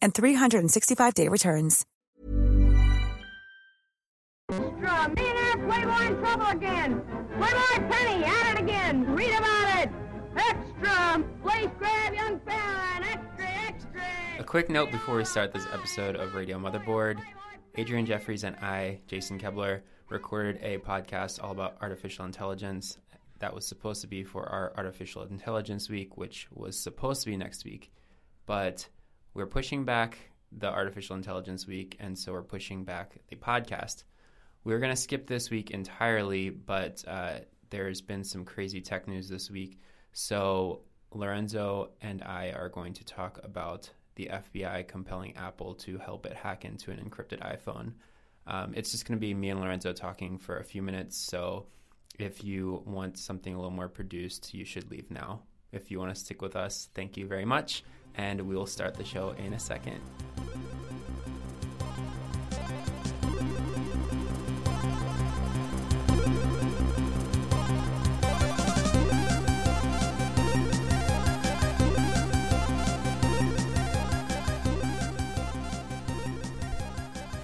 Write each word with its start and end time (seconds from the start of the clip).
and 0.00 0.14
365-day 0.14 1.28
returns. 1.28 1.84
Extra! 4.50 5.14
Millionaire 5.14 5.66
Playboy 5.66 6.06
in 6.06 6.16
trouble 6.18 6.46
again! 6.46 7.02
Playboy 7.36 7.88
Penny 7.90 8.24
at 8.24 8.54
it 8.54 8.62
again! 8.62 9.14
Read 9.14 9.34
about 9.34 9.78
it! 9.78 9.90
Extra! 10.36 11.24
Place 11.42 11.70
grab 11.78 12.14
young 12.14 12.40
fella 12.40 13.00
extra, 13.02 13.46
extra! 13.66 14.02
A 14.38 14.44
quick 14.44 14.70
note 14.70 14.90
before 14.90 15.16
we 15.16 15.24
start 15.24 15.52
this 15.52 15.66
episode 15.72 16.16
of 16.16 16.34
Radio 16.34 16.58
Motherboard 16.58 17.20
Adrianne 17.76 18.06
Jeffries 18.06 18.42
and 18.42 18.56
I, 18.56 19.00
Jason 19.06 19.38
Koebler, 19.38 19.82
recorded 20.08 20.58
a 20.62 20.78
podcast 20.78 21.42
all 21.42 21.52
about 21.52 21.76
artificial 21.80 22.24
intelligence 22.24 22.98
that 23.38 23.54
was 23.54 23.66
supposed 23.66 24.00
to 24.00 24.08
be 24.08 24.24
for 24.24 24.48
our 24.48 24.72
Artificial 24.76 25.22
Intelligence 25.22 25.88
Week, 25.88 26.16
which 26.16 26.48
was 26.52 26.76
supposed 26.76 27.22
to 27.22 27.30
be 27.30 27.36
next 27.36 27.64
week. 27.64 27.92
But 28.46 28.88
we're 29.38 29.46
pushing 29.46 29.84
back 29.84 30.18
the 30.50 30.66
Artificial 30.66 31.14
Intelligence 31.14 31.64
Week, 31.64 31.96
and 32.00 32.18
so 32.18 32.32
we're 32.32 32.42
pushing 32.42 32.82
back 32.82 33.18
the 33.28 33.36
podcast. 33.36 34.02
We 34.64 34.74
are 34.74 34.80
going 34.80 34.90
to 34.90 35.00
skip 35.00 35.28
this 35.28 35.48
week 35.48 35.70
entirely, 35.70 36.50
but 36.50 37.04
uh, 37.06 37.38
there's 37.70 38.00
been 38.00 38.24
some 38.24 38.44
crazy 38.44 38.80
tech 38.80 39.06
news 39.06 39.28
this 39.28 39.48
week. 39.48 39.78
So 40.12 40.80
Lorenzo 41.14 41.90
and 42.00 42.20
I 42.24 42.50
are 42.50 42.68
going 42.68 42.94
to 42.94 43.04
talk 43.04 43.38
about 43.44 43.88
the 44.16 44.28
FBI 44.32 44.88
compelling 44.88 45.36
Apple 45.36 45.74
to 45.74 45.98
help 45.98 46.26
it 46.26 46.32
hack 46.32 46.64
into 46.64 46.90
an 46.90 46.98
encrypted 46.98 47.38
iPhone. 47.38 47.92
Um, 48.48 48.72
it's 48.74 48.90
just 48.90 49.06
going 49.06 49.16
to 49.16 49.20
be 49.20 49.34
me 49.34 49.50
and 49.50 49.60
Lorenzo 49.60 49.92
talking 49.92 50.36
for 50.36 50.58
a 50.58 50.64
few 50.64 50.82
minutes. 50.82 51.16
So 51.16 51.66
if 52.18 52.42
you 52.42 52.82
want 52.86 53.18
something 53.18 53.54
a 53.54 53.56
little 53.56 53.70
more 53.70 53.88
produced, 53.88 54.52
you 54.52 54.64
should 54.64 54.90
leave 54.90 55.12
now. 55.12 55.42
If 55.70 55.92
you 55.92 56.00
want 56.00 56.12
to 56.12 56.20
stick 56.20 56.42
with 56.42 56.56
us, 56.56 56.88
thank 56.92 57.16
you 57.16 57.28
very 57.28 57.44
much. 57.44 57.84
And 58.18 58.42
we 58.42 58.54
will 58.54 58.66
start 58.66 58.94
the 58.94 59.04
show 59.04 59.30
in 59.38 59.54
a 59.54 59.58
second. 59.58 60.00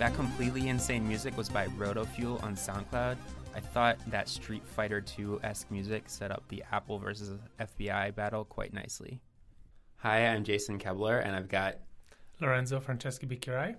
That 0.05 0.13
completely 0.15 0.69
insane 0.69 1.09
music 1.09 1.35
was 1.35 1.49
by 1.49 1.69
Rotofuel 1.69 2.43
on 2.43 2.57
SoundCloud. 2.57 3.17
I 3.55 3.61
thought 3.61 3.99
that 4.11 4.29
Street 4.29 4.63
Fighter 4.67 5.01
2 5.01 5.41
esque 5.43 5.71
music 5.71 6.11
set 6.11 6.31
up 6.31 6.43
the 6.49 6.63
Apple 6.73 6.99
versus 6.99 7.39
FBI 7.59 8.15
battle 8.15 8.45
quite 8.45 8.75
nicely. 8.75 9.21
Hi, 10.05 10.27
I'm 10.27 10.45
Jason 10.45 10.79
Koebler, 10.79 11.25
and 11.25 11.35
I've 11.35 11.49
got 11.49 11.79
Lorenzo 12.39 12.79
Franceschi 12.79 13.27
Bicchierai. 13.27 13.75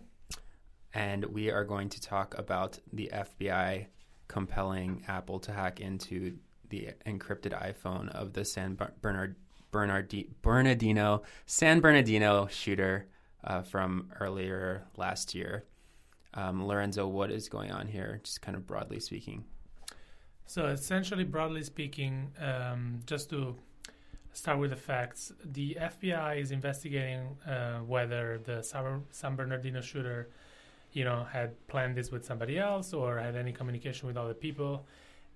and 0.95 1.23
we 1.25 1.51
are 1.51 1.63
going 1.63 1.87
to 1.89 2.01
talk 2.01 2.35
about 2.35 2.79
the 2.91 3.11
FBI 3.13 3.85
compelling 4.27 5.03
Apple 5.07 5.37
to 5.41 5.51
hack 5.51 5.81
into 5.81 6.35
the 6.69 6.89
encrypted 7.05 7.53
iPhone 7.53 8.09
of 8.09 8.33
the 8.33 8.43
San 8.43 8.73
Ber- 8.73 8.91
Bernard 9.01 9.35
Bernardi- 9.71 10.31
Bernardino 10.41 11.21
San 11.45 11.79
Bernardino 11.79 12.47
shooter 12.47 13.05
uh, 13.43 13.61
from 13.61 14.11
earlier 14.19 14.83
last 14.97 15.35
year. 15.35 15.65
Um, 16.33 16.65
Lorenzo, 16.65 17.07
what 17.07 17.29
is 17.29 17.49
going 17.49 17.71
on 17.71 17.87
here? 17.87 18.19
Just 18.23 18.41
kind 18.41 18.57
of 18.57 18.65
broadly 18.65 18.99
speaking. 18.99 19.45
So, 20.47 20.65
essentially, 20.65 21.23
broadly 21.23 21.61
speaking, 21.61 22.31
um, 22.39 23.01
just 23.05 23.29
to 23.29 23.55
start 24.35 24.59
with 24.59 24.69
the 24.69 24.75
facts, 24.75 25.31
the 25.43 25.77
FBI 25.79 26.41
is 26.41 26.51
investigating 26.51 27.37
uh, 27.47 27.79
whether 27.79 28.39
the 28.43 28.61
San 29.11 29.35
Bernardino 29.35 29.79
shooter, 29.79 30.29
you 30.91 31.05
know, 31.05 31.25
had 31.31 31.49
planned 31.67 31.95
this 31.95 32.11
with 32.11 32.25
somebody 32.25 32.59
else 32.59 32.93
or 32.93 33.17
had 33.17 33.35
any 33.37 33.53
communication 33.53 34.07
with 34.07 34.17
other 34.17 34.33
people, 34.33 34.85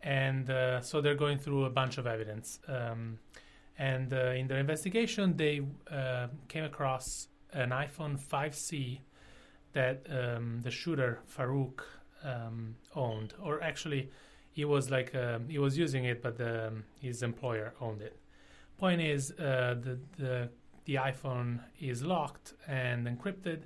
and 0.04 0.50
uh, 0.50 0.82
so 0.82 1.00
they're 1.00 1.16
going 1.16 1.40
through 1.40 1.64
a 1.66 1.70
bunch 1.70 1.98
of 1.98 2.06
evidence. 2.08 2.60
Um, 2.68 3.20
and 3.78 4.14
uh, 4.14 4.32
in 4.32 4.48
their 4.48 4.60
investigation, 4.60 5.38
they 5.38 5.62
uh, 5.90 6.28
came 6.50 6.66
across 6.66 7.30
an 7.54 7.70
iPhone 7.70 8.20
5C 8.20 9.00
that 9.72 10.06
um, 10.10 10.60
the 10.62 10.72
shooter 10.72 11.20
Farook 11.26 11.84
um, 12.24 12.76
owned, 12.96 13.34
or 13.42 13.64
actually, 13.64 14.12
he 14.52 14.66
was 14.66 14.92
like 14.92 15.16
uh, 15.16 15.40
he 15.48 15.58
was 15.58 15.78
using 15.78 16.04
it, 16.04 16.22
but 16.22 16.38
the, 16.38 16.74
his 17.00 17.24
employer 17.24 17.74
owned 17.80 18.02
it. 18.02 18.18
Point 18.79 19.01
is, 19.01 19.31
uh, 19.31 19.75
the 19.81 20.00
the 20.17 20.50
the 20.85 20.95
iPhone 20.95 21.59
is 21.81 22.01
locked 22.01 22.53
and 22.66 23.06
encrypted, 23.07 23.63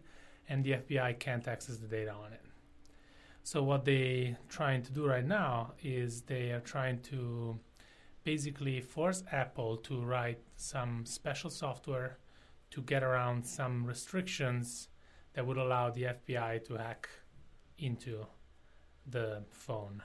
and 0.49 0.63
the 0.63 0.71
FBI 0.71 1.19
can't 1.19 1.47
access 1.47 1.77
the 1.77 1.87
data 1.87 2.11
on 2.11 2.33
it. 2.33 2.41
So 3.43 3.61
what 3.61 3.85
they're 3.85 4.37
trying 4.49 4.81
to 4.83 4.91
do 4.91 5.05
right 5.05 5.25
now 5.25 5.73
is 5.83 6.21
they 6.21 6.51
are 6.51 6.61
trying 6.61 7.01
to 7.11 7.59
basically 8.23 8.81
force 8.81 9.23
Apple 9.31 9.77
to 9.77 10.01
write 10.01 10.39
some 10.55 11.05
special 11.05 11.51
software 11.51 12.17
to 12.71 12.81
get 12.81 13.03
around 13.03 13.45
some 13.45 13.85
restrictions 13.85 14.87
that 15.33 15.45
would 15.45 15.57
allow 15.57 15.91
the 15.91 16.03
FBI 16.03 16.65
to 16.65 16.73
hack 16.75 17.07
into 17.77 18.25
the 19.05 19.43
phone. 19.51 20.01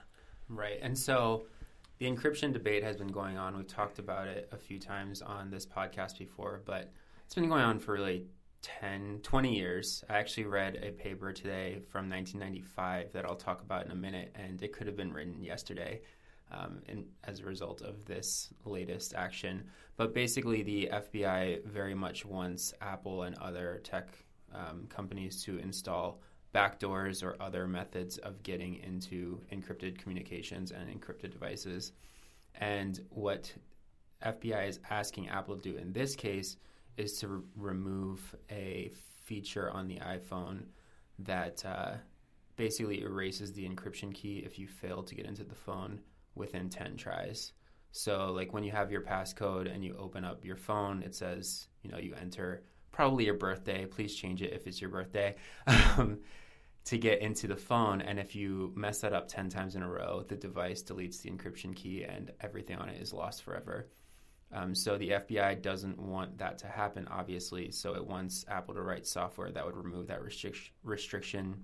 Right. 0.48 0.78
And 0.82 0.98
so 0.98 1.46
the 1.98 2.06
encryption 2.06 2.52
debate 2.52 2.84
has 2.84 2.96
been 2.96 3.08
going 3.08 3.36
on. 3.36 3.56
We've 3.56 3.66
talked 3.66 3.98
about 3.98 4.28
it 4.28 4.48
a 4.52 4.56
few 4.56 4.78
times 4.78 5.20
on 5.20 5.50
this 5.50 5.66
podcast 5.66 6.18
before, 6.18 6.62
but 6.64 6.92
it's 7.24 7.34
been 7.34 7.48
going 7.48 7.62
on 7.62 7.80
for 7.80 7.92
really 7.92 8.26
10, 8.62 9.20
20 9.22 9.54
years. 9.54 10.04
I 10.08 10.18
actually 10.18 10.44
read 10.44 10.76
a 10.76 10.92
paper 10.92 11.32
today 11.32 11.80
from 11.90 12.08
1995 12.08 13.12
that 13.12 13.24
I'll 13.24 13.34
talk 13.34 13.62
about 13.62 13.84
in 13.84 13.90
a 13.90 13.96
minute, 13.96 14.34
and 14.36 14.62
it 14.62 14.72
could 14.72 14.86
have 14.86 14.96
been 14.96 15.12
written 15.12 15.42
yesterday. 15.42 16.02
Um, 16.50 16.80
in, 16.88 17.04
as 17.24 17.40
a 17.40 17.44
result 17.44 17.82
of 17.82 18.06
this 18.06 18.48
latest 18.64 19.12
action. 19.12 19.64
But 19.98 20.14
basically, 20.14 20.62
the 20.62 20.88
FBI 20.90 21.66
very 21.66 21.94
much 21.94 22.24
wants 22.24 22.72
Apple 22.80 23.24
and 23.24 23.36
other 23.36 23.82
tech 23.84 24.08
um, 24.54 24.86
companies 24.88 25.44
to 25.44 25.58
install 25.58 26.22
backdoors 26.54 27.22
or 27.22 27.36
other 27.40 27.66
methods 27.66 28.18
of 28.18 28.42
getting 28.42 28.76
into 28.76 29.40
encrypted 29.52 29.98
communications 29.98 30.70
and 30.70 30.88
encrypted 30.88 31.30
devices. 31.30 31.92
And 32.54 33.00
what 33.10 33.52
FBI 34.24 34.68
is 34.68 34.80
asking 34.90 35.28
Apple 35.28 35.56
to 35.56 35.62
do 35.72 35.76
in 35.76 35.92
this 35.92 36.16
case 36.16 36.56
is 36.96 37.18
to 37.20 37.28
re- 37.28 37.42
remove 37.56 38.34
a 38.50 38.90
feature 39.24 39.70
on 39.70 39.86
the 39.86 39.96
iPhone 39.96 40.64
that 41.20 41.64
uh, 41.64 41.92
basically 42.56 43.02
erases 43.02 43.52
the 43.52 43.68
encryption 43.68 44.12
key 44.12 44.42
if 44.44 44.58
you 44.58 44.66
fail 44.66 45.02
to 45.02 45.14
get 45.14 45.26
into 45.26 45.44
the 45.44 45.54
phone 45.54 46.00
within 46.34 46.68
10 46.68 46.96
tries. 46.96 47.52
So, 47.92 48.32
like 48.32 48.52
when 48.52 48.64
you 48.64 48.72
have 48.72 48.90
your 48.90 49.00
passcode 49.00 49.72
and 49.72 49.84
you 49.84 49.96
open 49.98 50.24
up 50.24 50.44
your 50.44 50.56
phone, 50.56 51.02
it 51.02 51.14
says, 51.14 51.68
you 51.82 51.90
know, 51.90 51.98
you 51.98 52.14
enter 52.20 52.62
probably 52.98 53.26
your 53.26 53.34
birthday. 53.34 53.86
Please 53.86 54.12
change 54.12 54.42
it 54.42 54.52
if 54.52 54.66
it's 54.66 54.80
your 54.80 54.90
birthday 54.90 55.36
um, 55.68 56.18
to 56.84 56.98
get 56.98 57.20
into 57.20 57.46
the 57.46 57.54
phone. 57.54 58.00
And 58.00 58.18
if 58.18 58.34
you 58.34 58.72
mess 58.74 59.02
that 59.02 59.12
up 59.12 59.28
10 59.28 59.50
times 59.50 59.76
in 59.76 59.84
a 59.84 59.88
row, 59.88 60.24
the 60.26 60.34
device 60.34 60.82
deletes 60.82 61.22
the 61.22 61.30
encryption 61.30 61.76
key 61.76 62.02
and 62.02 62.32
everything 62.40 62.76
on 62.76 62.88
it 62.88 63.00
is 63.00 63.12
lost 63.12 63.44
forever. 63.44 63.86
Um, 64.50 64.74
so 64.74 64.98
the 64.98 65.10
FBI 65.10 65.62
doesn't 65.62 65.96
want 65.96 66.38
that 66.38 66.58
to 66.58 66.66
happen, 66.66 67.06
obviously. 67.08 67.70
So 67.70 67.94
it 67.94 68.04
wants 68.04 68.44
Apple 68.48 68.74
to 68.74 68.82
write 68.82 69.06
software 69.06 69.52
that 69.52 69.64
would 69.64 69.76
remove 69.76 70.08
that 70.08 70.20
restric- 70.20 70.70
restriction, 70.82 71.54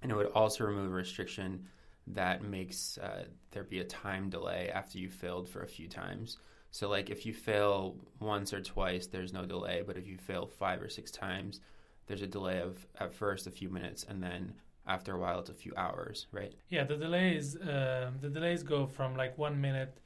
and 0.00 0.10
it 0.10 0.14
would 0.14 0.32
also 0.32 0.64
remove 0.64 0.90
a 0.90 0.94
restriction 0.94 1.66
that 2.06 2.42
makes 2.42 2.96
uh, 2.96 3.24
there 3.50 3.64
be 3.64 3.80
a 3.80 3.84
time 3.84 4.30
delay 4.30 4.70
after 4.72 4.96
you 4.96 5.10
failed 5.10 5.50
for 5.50 5.60
a 5.60 5.68
few 5.68 5.86
times. 5.86 6.38
So, 6.70 6.88
like 6.88 7.10
if 7.10 7.24
you 7.24 7.32
fail 7.32 7.96
once 8.20 8.52
or 8.52 8.60
twice, 8.60 9.06
there's 9.06 9.32
no 9.32 9.46
delay. 9.46 9.82
But 9.86 9.96
if 9.96 10.06
you 10.06 10.18
fail 10.18 10.46
five 10.46 10.82
or 10.82 10.88
six 10.88 11.10
times, 11.10 11.60
there's 12.06 12.22
a 12.22 12.26
delay 12.26 12.60
of 12.60 12.86
at 13.00 13.14
first 13.14 13.46
a 13.46 13.50
few 13.50 13.68
minutes, 13.68 14.04
and 14.08 14.22
then 14.22 14.54
after 14.86 15.14
a 15.14 15.18
while, 15.18 15.40
it's 15.40 15.50
a 15.50 15.54
few 15.54 15.72
hours, 15.76 16.26
right? 16.30 16.54
Yeah, 16.68 16.84
the 16.84 16.96
delays 16.96 17.56
uh, 17.56 18.10
the 18.20 18.28
delays 18.28 18.62
go 18.62 18.86
from 18.86 19.16
like 19.16 19.36
one 19.38 19.60
minute 19.60 20.00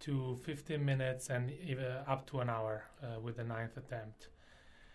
to 0.00 0.36
15 0.44 0.84
minutes 0.84 1.30
and 1.30 1.50
even 1.64 1.86
up 2.06 2.26
to 2.26 2.40
an 2.40 2.50
hour 2.50 2.84
uh, 3.02 3.18
with 3.20 3.36
the 3.36 3.44
ninth 3.44 3.76
attempt. 3.76 4.28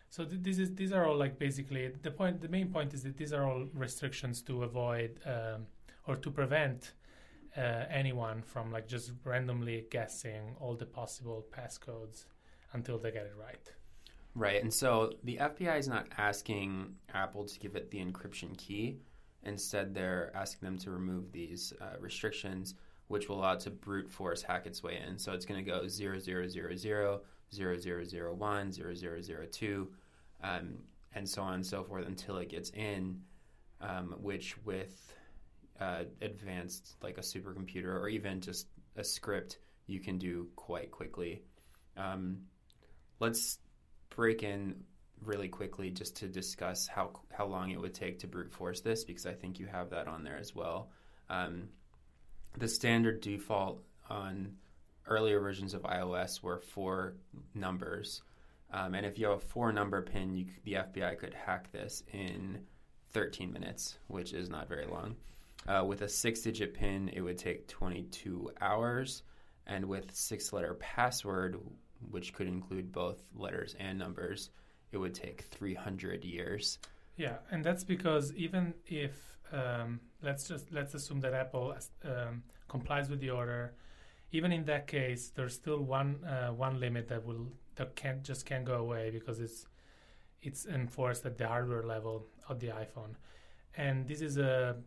So 0.09 0.25
th- 0.25 0.41
this 0.43 0.59
is 0.59 0.75
these 0.75 0.91
are 0.91 1.07
all 1.07 1.17
like 1.17 1.39
basically 1.39 1.91
the 2.01 2.11
point. 2.11 2.41
The 2.41 2.49
main 2.49 2.69
point 2.69 2.93
is 2.93 3.03
that 3.03 3.17
these 3.17 3.33
are 3.33 3.43
all 3.45 3.65
restrictions 3.73 4.41
to 4.43 4.63
avoid 4.63 5.19
um, 5.25 5.65
or 6.07 6.15
to 6.17 6.29
prevent 6.29 6.93
uh, 7.57 7.85
anyone 7.89 8.41
from 8.41 8.71
like 8.71 8.87
just 8.87 9.11
randomly 9.23 9.85
guessing 9.89 10.55
all 10.59 10.75
the 10.75 10.85
possible 10.85 11.45
passcodes 11.51 12.25
until 12.73 12.97
they 12.97 13.11
get 13.11 13.25
it 13.25 13.33
right. 13.39 13.71
Right. 14.33 14.61
And 14.61 14.73
so 14.73 15.13
the 15.23 15.37
FBI 15.37 15.77
is 15.77 15.87
not 15.87 16.07
asking 16.17 16.95
Apple 17.13 17.45
to 17.45 17.59
give 17.59 17.75
it 17.75 17.91
the 17.91 17.99
encryption 17.99 18.57
key. 18.57 18.99
Instead, 19.43 19.93
they're 19.93 20.31
asking 20.35 20.67
them 20.67 20.77
to 20.79 20.91
remove 20.91 21.31
these 21.31 21.73
uh, 21.81 21.97
restrictions, 21.99 22.75
which 23.07 23.27
will 23.27 23.39
allow 23.39 23.53
it 23.53 23.59
to 23.61 23.71
brute 23.71 24.09
force 24.09 24.41
hack 24.41 24.65
its 24.65 24.81
way 24.83 25.01
in. 25.05 25.17
So 25.17 25.33
it's 25.33 25.45
going 25.45 25.63
to 25.63 25.69
go 25.69 25.87
0000, 25.87 26.21
0001, 27.53 28.71
0002, 28.71 29.89
um, 30.43 30.77
and 31.13 31.27
so 31.27 31.41
on 31.41 31.55
and 31.55 31.65
so 31.65 31.83
forth 31.83 32.07
until 32.07 32.37
it 32.37 32.47
gets 32.49 32.69
in, 32.69 33.19
um, 33.81 34.15
which 34.21 34.55
with 34.63 35.13
uh, 35.81 36.03
advanced, 36.21 36.95
like 37.01 37.17
a 37.17 37.21
supercomputer 37.21 37.99
or 37.99 38.07
even 38.07 38.39
just 38.39 38.67
a 38.95 39.03
script, 39.03 39.57
you 39.87 39.99
can 39.99 40.19
do 40.19 40.47
quite 40.55 40.91
quickly. 40.91 41.41
Um, 41.97 42.43
let's 43.19 43.57
break 44.15 44.43
in 44.43 44.83
really 45.25 45.47
quickly 45.47 45.89
just 45.89 46.17
to 46.17 46.27
discuss 46.27 46.87
how 46.87 47.11
how 47.31 47.45
long 47.45 47.71
it 47.71 47.79
would 47.79 47.93
take 47.93 48.19
to 48.19 48.27
brute 48.27 48.51
force 48.51 48.81
this 48.81 49.03
because 49.03 49.25
I 49.25 49.33
think 49.33 49.59
you 49.59 49.65
have 49.67 49.89
that 49.89 50.07
on 50.07 50.23
there 50.23 50.37
as 50.37 50.55
well. 50.55 50.89
Um, 51.29 51.69
the 52.57 52.67
standard 52.67 53.21
default 53.21 53.81
on 54.09 54.57
earlier 55.07 55.39
versions 55.39 55.73
of 55.73 55.81
iOS 55.83 56.43
were 56.43 56.59
four 56.59 57.15
numbers, 57.55 58.21
um, 58.71 58.93
and 58.93 59.05
if 59.05 59.17
you 59.17 59.27
have 59.27 59.37
a 59.37 59.39
four 59.39 59.71
number 59.71 60.01
pin, 60.03 60.35
you, 60.35 60.45
the 60.63 60.73
FBI 60.73 61.17
could 61.17 61.33
hack 61.33 61.71
this 61.71 62.03
in 62.13 62.59
13 63.13 63.51
minutes, 63.51 63.97
which 64.07 64.33
is 64.33 64.49
not 64.49 64.69
very 64.69 64.85
long. 64.85 65.15
Uh, 65.67 65.83
with 65.85 66.01
a 66.01 66.09
six 66.09 66.41
digit 66.41 66.73
PIN, 66.73 67.09
it 67.13 67.21
would 67.21 67.37
take 67.37 67.67
22 67.67 68.51
hours. 68.61 69.23
And 69.67 69.85
with 69.85 70.13
six 70.13 70.51
letter 70.51 70.73
password, 70.75 71.59
which 72.09 72.33
could 72.33 72.47
include 72.47 72.91
both 72.91 73.23
letters 73.35 73.75
and 73.79 73.97
numbers, 73.97 74.49
it 74.91 74.97
would 74.97 75.13
take 75.13 75.43
300 75.43 76.25
years. 76.25 76.79
Yeah, 77.15 77.37
and 77.51 77.63
that's 77.63 77.83
because 77.83 78.33
even 78.33 78.73
if 78.87 79.39
um, 79.51 79.99
let's 80.23 80.47
just 80.47 80.71
let's 80.71 80.93
assume 80.93 81.19
that 81.21 81.33
Apple 81.33 81.75
um, 82.05 82.43
complies 82.67 83.09
with 83.09 83.19
the 83.19 83.29
order, 83.29 83.73
even 84.31 84.51
in 84.51 84.65
that 84.65 84.87
case, 84.87 85.31
there's 85.35 85.53
still 85.53 85.79
one 85.79 86.23
uh, 86.23 86.49
one 86.49 86.79
limit 86.79 87.07
that 87.09 87.25
will 87.25 87.47
that 87.75 87.95
can't 87.95 88.23
just 88.23 88.45
can't 88.45 88.65
go 88.65 88.75
away 88.75 89.09
because 89.11 89.39
it's 89.39 89.65
it's 90.41 90.65
enforced 90.65 91.25
at 91.25 91.37
the 91.37 91.47
hardware 91.47 91.83
level 91.83 92.25
of 92.49 92.59
the 92.59 92.67
iPhone, 92.67 93.15
and 93.75 94.07
this 94.07 94.21
is 94.21 94.37
a 94.37 94.77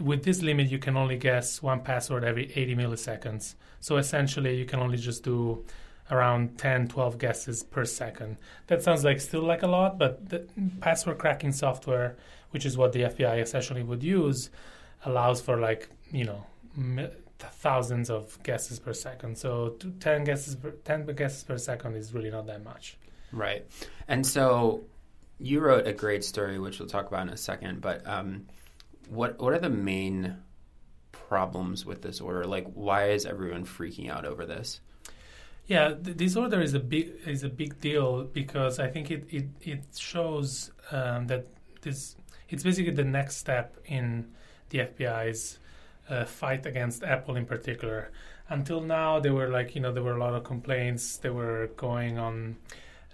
with 0.00 0.24
this 0.24 0.42
limit, 0.42 0.70
you 0.70 0.78
can 0.78 0.96
only 0.96 1.16
guess 1.16 1.62
one 1.62 1.80
password 1.80 2.24
every 2.24 2.52
80 2.54 2.76
milliseconds. 2.76 3.54
So 3.80 3.96
essentially, 3.96 4.56
you 4.56 4.64
can 4.64 4.80
only 4.80 4.96
just 4.96 5.22
do 5.22 5.64
around 6.10 6.58
10, 6.58 6.88
12 6.88 7.18
guesses 7.18 7.62
per 7.62 7.84
second. 7.84 8.36
That 8.66 8.82
sounds 8.82 9.04
like 9.04 9.20
still 9.20 9.42
like 9.42 9.62
a 9.62 9.66
lot, 9.66 9.98
but 9.98 10.28
the 10.28 10.46
password 10.80 11.18
cracking 11.18 11.52
software, 11.52 12.16
which 12.50 12.66
is 12.66 12.76
what 12.76 12.92
the 12.92 13.02
FBI 13.02 13.40
essentially 13.40 13.82
would 13.82 14.02
use, 14.02 14.50
allows 15.04 15.40
for 15.40 15.58
like, 15.58 15.88
you 16.10 16.24
know, 16.24 16.44
thousands 17.38 18.10
of 18.10 18.42
guesses 18.42 18.78
per 18.78 18.92
second. 18.92 19.36
So 19.36 19.76
10 20.00 20.24
guesses 20.24 20.56
per, 20.56 20.70
10 20.70 21.06
guesses 21.14 21.42
per 21.42 21.58
second 21.58 21.96
is 21.96 22.12
really 22.12 22.30
not 22.30 22.46
that 22.46 22.62
much. 22.64 22.96
Right. 23.32 23.66
And 24.08 24.26
so 24.26 24.84
you 25.38 25.60
wrote 25.60 25.86
a 25.86 25.92
great 25.92 26.24
story, 26.24 26.58
which 26.58 26.78
we'll 26.78 26.88
talk 26.88 27.08
about 27.08 27.22
in 27.22 27.32
a 27.32 27.36
second, 27.36 27.80
but 27.80 28.06
um, 28.06 28.46
what 29.08 29.38
what 29.38 29.52
are 29.52 29.58
the 29.58 29.70
main 29.70 30.36
problems 31.12 31.84
with 31.86 32.02
this 32.02 32.20
order? 32.20 32.44
Like, 32.44 32.66
why 32.74 33.08
is 33.08 33.26
everyone 33.26 33.64
freaking 33.64 34.10
out 34.10 34.24
over 34.24 34.44
this? 34.44 34.80
Yeah, 35.66 35.94
th- 35.94 36.16
this 36.16 36.36
order 36.36 36.60
is 36.60 36.74
a 36.74 36.80
big 36.80 37.12
is 37.26 37.42
a 37.42 37.48
big 37.48 37.80
deal 37.80 38.24
because 38.24 38.78
I 38.78 38.88
think 38.88 39.10
it 39.10 39.26
it, 39.30 39.46
it 39.62 39.84
shows 39.96 40.70
um, 40.90 41.26
that 41.28 41.46
this 41.82 42.16
it's 42.48 42.62
basically 42.62 42.92
the 42.92 43.04
next 43.04 43.36
step 43.36 43.76
in 43.86 44.32
the 44.68 44.78
FBI's 44.80 45.58
uh, 46.08 46.24
fight 46.24 46.66
against 46.66 47.02
Apple 47.02 47.36
in 47.36 47.46
particular. 47.46 48.10
Until 48.48 48.82
now, 48.82 49.20
there 49.20 49.32
were 49.32 49.48
like 49.48 49.74
you 49.74 49.80
know 49.80 49.92
there 49.92 50.02
were 50.02 50.16
a 50.16 50.20
lot 50.20 50.34
of 50.34 50.44
complaints. 50.44 51.16
They 51.16 51.30
were 51.30 51.70
going 51.76 52.18
on 52.18 52.56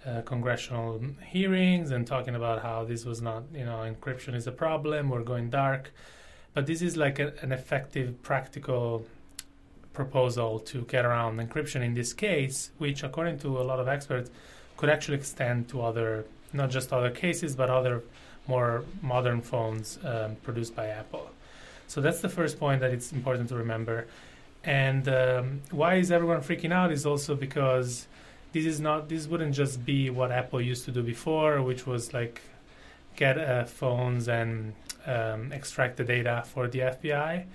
uh, 0.05 0.21
congressional 0.21 0.99
hearings 1.25 1.91
and 1.91 2.07
talking 2.07 2.35
about 2.35 2.61
how 2.61 2.83
this 2.83 3.05
was 3.05 3.21
not, 3.21 3.43
you 3.53 3.65
know, 3.65 3.79
encryption 3.79 4.33
is 4.33 4.47
a 4.47 4.51
problem, 4.51 5.09
we're 5.09 5.23
going 5.23 5.49
dark. 5.49 5.91
But 6.53 6.65
this 6.65 6.81
is 6.81 6.97
like 6.97 7.19
a, 7.19 7.33
an 7.41 7.51
effective, 7.51 8.21
practical 8.23 9.05
proposal 9.93 10.59
to 10.59 10.81
get 10.83 11.05
around 11.05 11.37
encryption 11.37 11.81
in 11.81 11.93
this 11.93 12.13
case, 12.13 12.71
which, 12.77 13.03
according 13.03 13.39
to 13.39 13.59
a 13.59 13.63
lot 13.63 13.79
of 13.79 13.87
experts, 13.87 14.29
could 14.77 14.89
actually 14.89 15.17
extend 15.17 15.69
to 15.69 15.81
other, 15.81 16.25
not 16.53 16.69
just 16.69 16.91
other 16.91 17.11
cases, 17.11 17.55
but 17.55 17.69
other 17.69 18.03
more 18.47 18.83
modern 19.01 19.41
phones 19.41 19.99
um, 20.03 20.35
produced 20.37 20.75
by 20.75 20.87
Apple. 20.87 21.29
So 21.87 22.01
that's 22.01 22.21
the 22.21 22.29
first 22.29 22.59
point 22.59 22.81
that 22.81 22.91
it's 22.91 23.11
important 23.11 23.49
to 23.49 23.55
remember. 23.55 24.07
And 24.63 25.07
um, 25.09 25.61
why 25.71 25.95
is 25.95 26.11
everyone 26.11 26.41
freaking 26.41 26.71
out 26.71 26.91
is 26.91 27.05
also 27.05 27.35
because 27.35 28.07
this 28.51 28.65
is 28.65 28.79
not 28.79 29.09
this 29.09 29.27
wouldn't 29.27 29.55
just 29.55 29.85
be 29.85 30.09
what 30.09 30.31
Apple 30.31 30.61
used 30.61 30.85
to 30.85 30.91
do 30.91 31.01
before, 31.01 31.61
which 31.61 31.87
was 31.87 32.13
like 32.13 32.41
get 33.15 33.37
uh, 33.37 33.65
phones 33.65 34.27
and 34.27 34.73
um, 35.05 35.51
extract 35.51 35.97
the 35.97 36.03
data 36.03 36.43
for 36.45 36.67
the 36.67 36.79
FBI, 36.79 37.45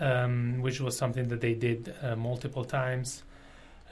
um, 0.00 0.60
which 0.60 0.80
was 0.80 0.96
something 0.96 1.28
that 1.28 1.40
they 1.40 1.54
did 1.54 1.94
uh, 2.02 2.16
multiple 2.16 2.64
times. 2.64 3.22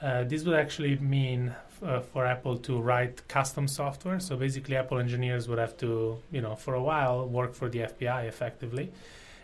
Uh, 0.01 0.23
this 0.23 0.43
would 0.43 0.55
actually 0.55 0.97
mean 0.97 1.55
f- 1.81 1.83
uh, 1.83 1.99
for 2.01 2.25
Apple 2.25 2.57
to 2.57 2.79
write 2.79 3.27
custom 3.27 3.67
software. 3.67 4.19
So 4.19 4.35
basically, 4.35 4.75
Apple 4.75 4.99
engineers 4.99 5.47
would 5.47 5.57
have 5.57 5.77
to, 5.77 6.17
you 6.31 6.41
know, 6.41 6.55
for 6.55 6.73
a 6.73 6.81
while 6.81 7.27
work 7.27 7.53
for 7.53 7.69
the 7.69 7.79
FBI 7.79 8.27
effectively, 8.27 8.91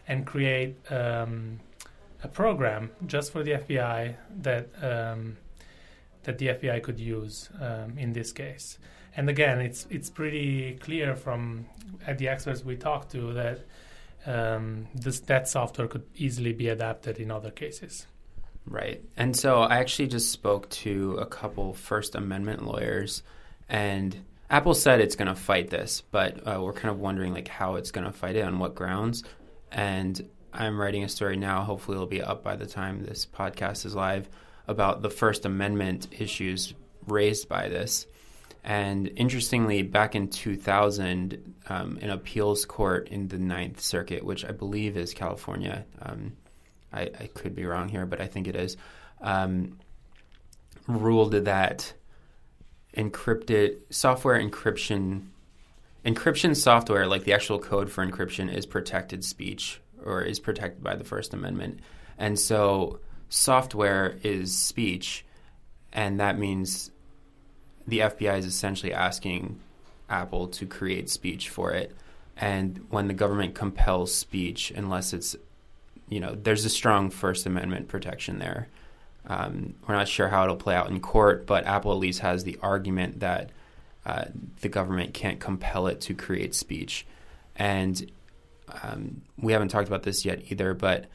and 0.08 0.26
create 0.26 0.76
um, 0.92 1.60
a 2.24 2.28
program 2.28 2.92
just 3.08 3.32
for 3.32 3.44
the 3.44 3.52
FBI 3.52 4.16
that 4.42 4.68
um, 4.84 5.38
that 6.24 6.38
the 6.38 6.48
FBI 6.48 6.82
could 6.84 7.00
use 7.00 7.50
um, 7.60 7.98
in 7.98 8.14
this 8.14 8.32
case. 8.32 8.78
And 9.16 9.30
again, 9.30 9.60
it's 9.60 9.88
it's 9.90 10.10
pretty 10.10 10.76
clear 10.76 11.16
from 11.16 11.66
uh, 12.08 12.14
the 12.14 12.30
experts 12.30 12.64
we 12.64 12.78
talked 12.78 13.12
to 13.12 13.34
that 13.34 13.60
um, 14.26 14.88
this 14.96 15.20
that 15.22 15.48
software 15.48 15.88
could 15.88 16.06
easily 16.16 16.54
be 16.54 16.70
adapted 16.70 17.18
in 17.18 17.32
other 17.32 17.52
cases. 17.52 18.08
Right. 18.66 19.04
And 19.18 19.36
so 19.36 19.62
I 19.62 19.78
actually 19.78 20.08
just 20.08 20.32
spoke 20.32 20.70
to 20.70 21.18
a 21.18 21.26
couple 21.26 21.74
First 21.74 22.16
Amendment 22.16 22.64
lawyers, 22.64 23.24
and 23.68 24.16
Apple 24.50 24.76
said 24.76 25.02
it's 25.02 25.16
going 25.16 25.28
to 25.28 25.36
fight 25.36 25.70
this, 25.70 26.02
but 26.02 26.46
uh, 26.48 26.62
we're 26.62 26.74
kind 26.74 26.92
of 26.92 27.00
wondering 27.00 27.34
like 27.34 27.48
how 27.48 27.76
it's 27.76 27.92
going 27.92 28.06
to 28.06 28.14
fight 28.14 28.36
it 28.36 28.44
on 28.44 28.60
what 28.60 28.76
grounds. 28.76 29.24
And 29.72 30.30
I'm 30.54 30.80
writing 30.80 31.04
a 31.04 31.10
story 31.10 31.38
now. 31.38 31.64
Hopefully, 31.64 31.96
it'll 31.96 32.08
be 32.08 32.22
up 32.22 32.44
by 32.44 32.56
the 32.56 32.66
time 32.66 33.04
this 33.04 33.26
podcast 33.26 33.86
is 33.86 33.96
live 33.96 34.30
about 34.72 35.02
the 35.02 35.10
First 35.10 35.46
Amendment 35.46 36.08
issues 36.12 36.74
raised 37.08 37.48
by 37.48 37.70
this. 37.70 38.08
And 38.64 39.12
interestingly, 39.16 39.82
back 39.82 40.16
in 40.16 40.28
2000, 40.28 41.56
um, 41.70 41.98
an 42.02 42.10
appeals 42.10 42.66
court 42.66 43.08
in 43.10 43.28
the 43.28 43.40
Ninth 43.40 43.82
Circuit, 43.82 44.24
which 44.24 44.46
I 44.46 44.52
believe 44.52 44.98
is 44.98 45.14
California, 45.14 45.86
um, 46.02 46.34
I, 46.94 47.02
I, 47.02 47.30
could 47.34 47.56
be 47.56 47.66
wrong 47.66 47.90
here, 47.90 48.06
but 48.06 48.22
I 48.22 48.28
think 48.28 48.48
it 48.48 48.56
is, 48.56 48.78
um, 49.22 49.80
ruled 50.88 51.32
that 51.32 51.94
encrypted 52.96 53.78
software 53.90 54.40
encryption, 54.40 55.28
encryption 56.06 56.56
software, 56.56 57.08
like 57.08 57.24
the 57.24 57.34
actual 57.34 57.58
code 57.58 57.90
for 57.90 58.06
encryption, 58.06 58.54
is 58.54 58.66
protected 58.66 59.24
speech 59.24 59.80
or 60.04 60.22
is 60.22 60.40
protected 60.40 60.84
by 60.84 60.96
the 60.96 61.04
First 61.04 61.34
Amendment. 61.34 61.80
And 62.18 62.38
so 62.38 63.00
software 63.32 64.18
is 64.24 64.56
speech, 64.56 65.26
and 65.94 66.20
that 66.20 66.38
means 66.38 66.92
the 67.88 68.00
FBI 68.00 68.38
is 68.38 68.46
essentially 68.46 68.94
asking 68.94 69.60
Apple 70.10 70.48
to 70.50 70.66
create 70.66 71.10
speech 71.10 71.50
for 71.50 71.72
it. 71.72 71.96
And 72.36 72.86
when 72.90 73.08
the 73.08 73.14
government 73.14 73.56
compels 73.56 74.14
speech, 74.14 74.72
unless 74.72 75.14
it's, 75.14 75.36
you 76.10 76.20
know, 76.20 76.36
there's 76.36 76.66
a 76.66 76.70
strong 76.70 77.10
First 77.10 77.46
Amendment 77.46 77.88
protection 77.88 78.38
there. 78.38 78.68
Um, 79.26 79.76
we're 79.88 79.96
not 79.96 80.10
sure 80.10 80.28
how 80.28 80.44
it'll 80.44 80.58
play 80.58 80.76
out 80.76 80.90
in 80.90 81.00
court, 81.00 81.46
but 81.46 81.66
Apple 81.66 81.94
at 81.94 82.00
least 82.00 82.20
has 82.20 82.44
the 82.44 82.60
argument 82.62 83.22
that 83.22 83.52
uh, 84.06 84.26
the 84.60 84.70
government 84.70 85.14
can't 85.14 85.40
compel 85.40 85.88
it 85.88 86.02
to 86.02 86.14
create 86.14 86.54
speech. 86.54 87.06
And 87.56 88.12
um, 88.84 89.22
we 89.38 89.54
haven't 89.54 89.70
talked 89.70 89.88
about 89.88 90.04
this 90.04 90.26
yet 90.26 90.52
either, 90.52 90.74
but 90.74 91.06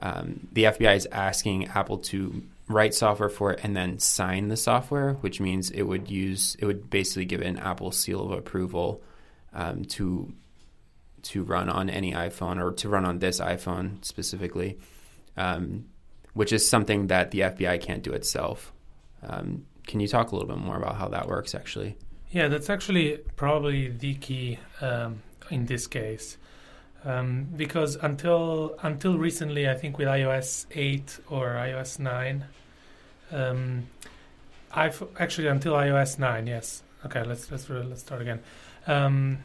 um, 0.00 0.48
the 0.52 0.64
FBI 0.64 0.96
is 0.96 1.08
asking 1.10 1.68
Apple 1.68 1.98
to 1.98 2.42
write 2.68 2.94
software 2.94 3.28
for 3.28 3.52
it 3.52 3.60
and 3.62 3.76
then 3.76 3.98
sign 3.98 4.48
the 4.48 4.56
software, 4.56 5.14
which 5.14 5.40
means 5.40 5.70
it 5.70 5.82
would 5.82 6.10
use 6.10 6.56
it 6.58 6.66
would 6.66 6.90
basically 6.90 7.24
give 7.24 7.40
an 7.40 7.58
Apple 7.58 7.90
seal 7.90 8.24
of 8.24 8.32
approval 8.32 9.02
um, 9.52 9.84
to 9.84 10.32
to 11.22 11.42
run 11.42 11.68
on 11.68 11.90
any 11.90 12.12
iPhone 12.12 12.62
or 12.62 12.72
to 12.72 12.88
run 12.88 13.04
on 13.04 13.18
this 13.18 13.40
iPhone 13.40 14.04
specifically, 14.04 14.78
um, 15.36 15.86
which 16.34 16.52
is 16.52 16.68
something 16.68 17.08
that 17.08 17.30
the 17.32 17.40
FBI 17.40 17.80
can't 17.80 18.02
do 18.02 18.12
itself. 18.12 18.72
Um, 19.22 19.66
can 19.86 20.00
you 20.00 20.06
talk 20.06 20.30
a 20.30 20.36
little 20.36 20.48
bit 20.48 20.58
more 20.58 20.76
about 20.76 20.96
how 20.96 21.08
that 21.08 21.26
works, 21.26 21.54
actually? 21.54 21.96
Yeah, 22.30 22.48
that's 22.48 22.70
actually 22.70 23.18
probably 23.36 23.88
the 23.88 24.14
key 24.14 24.58
um, 24.80 25.22
in 25.50 25.66
this 25.66 25.86
case. 25.86 26.36
Um, 27.08 27.48
because 27.56 27.96
until 27.96 28.76
until 28.82 29.16
recently, 29.16 29.66
I 29.66 29.74
think 29.74 29.96
with 29.96 30.08
iOS 30.08 30.66
8 30.70 31.20
or 31.30 31.54
iOS 31.54 31.98
9, 31.98 32.44
um, 33.32 33.86
I've 34.70 35.02
actually 35.18 35.46
until 35.46 35.72
iOS 35.72 36.18
9, 36.18 36.46
yes. 36.46 36.82
Okay, 37.06 37.24
let's 37.24 37.50
let's 37.50 37.70
let's 37.70 38.02
start 38.02 38.20
again. 38.20 38.40
Um, 38.86 39.38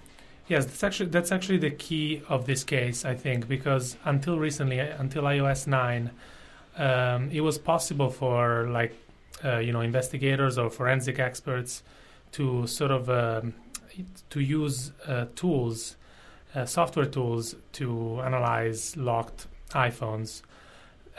yes, 0.49 0.65
that's 0.65 0.83
actually 0.83 1.09
that's 1.09 1.31
actually 1.31 1.59
the 1.59 1.71
key 1.71 2.21
of 2.27 2.45
this 2.47 2.65
case, 2.65 3.05
I 3.05 3.15
think, 3.15 3.47
because 3.47 3.95
until 4.03 4.39
recently, 4.39 4.79
until 4.79 5.23
iOS 5.23 5.65
9, 5.65 6.11
um, 6.75 7.31
it 7.31 7.41
was 7.41 7.57
possible 7.57 8.09
for 8.09 8.67
like 8.67 8.93
uh, 9.45 9.59
you 9.59 9.71
know 9.71 9.81
investigators 9.81 10.57
or 10.57 10.69
forensic 10.69 11.17
experts 11.17 11.81
to 12.33 12.67
sort 12.67 12.91
of 12.91 13.09
um, 13.09 13.53
to 14.31 14.41
use 14.41 14.91
uh, 15.07 15.27
tools 15.35 15.95
uh, 16.55 16.65
software 16.65 17.05
tools 17.05 17.55
to 17.73 18.21
analyze 18.21 18.95
locked 18.97 19.47
iPhones, 19.71 20.41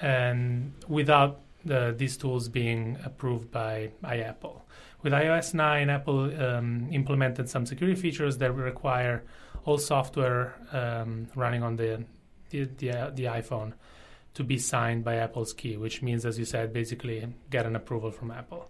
and 0.01 0.73
without 0.89 1.41
the, 1.65 1.95
these 1.97 2.17
tools 2.17 2.49
being 2.49 2.99
approved 3.05 3.51
by, 3.51 3.91
by 4.01 4.19
Apple. 4.19 4.65
With 5.03 5.13
iOS 5.13 5.55
9, 5.55 5.91
Apple 5.91 6.43
um, 6.43 6.89
implemented 6.91 7.49
some 7.49 7.67
security 7.67 8.01
features 8.01 8.39
that 8.39 8.53
require 8.53 9.23
all 9.65 9.79
software 9.79 10.55
um, 10.73 11.29
running 11.35 11.63
on 11.63 11.77
the, 11.77 12.05
the, 12.51 12.65
the, 12.79 12.91
uh, 12.91 13.11
the 13.11 13.25
iPhone 13.25 13.73
to 14.35 14.45
be 14.45 14.59
signed 14.59 15.05
by 15.05 15.17
Apple's 15.17 15.53
key, 15.53 15.77
which 15.77 16.03
means, 16.03 16.27
as 16.27 16.39
you 16.39 16.45
said, 16.45 16.73
basically 16.73 17.27
get 17.51 17.67
an 17.67 17.77
approval 17.77 18.11
from 18.11 18.31
Apple. 18.31 18.69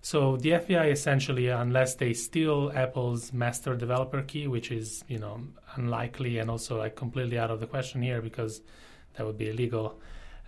So 0.00 0.36
the 0.36 0.50
FBI 0.50 0.92
essentially, 0.92 1.48
unless 1.48 1.94
they 1.96 2.12
steal 2.14 2.72
Apple's 2.74 3.32
master 3.32 3.74
developer 3.74 4.22
key, 4.22 4.46
which 4.46 4.70
is 4.70 5.04
you 5.08 5.18
know 5.18 5.40
unlikely 5.74 6.38
and 6.38 6.50
also 6.50 6.78
like 6.78 6.96
completely 6.96 7.38
out 7.38 7.50
of 7.50 7.60
the 7.60 7.66
question 7.66 8.02
here 8.02 8.22
because 8.22 8.62
that 9.14 9.26
would 9.26 9.38
be 9.38 9.50
illegal, 9.50 9.98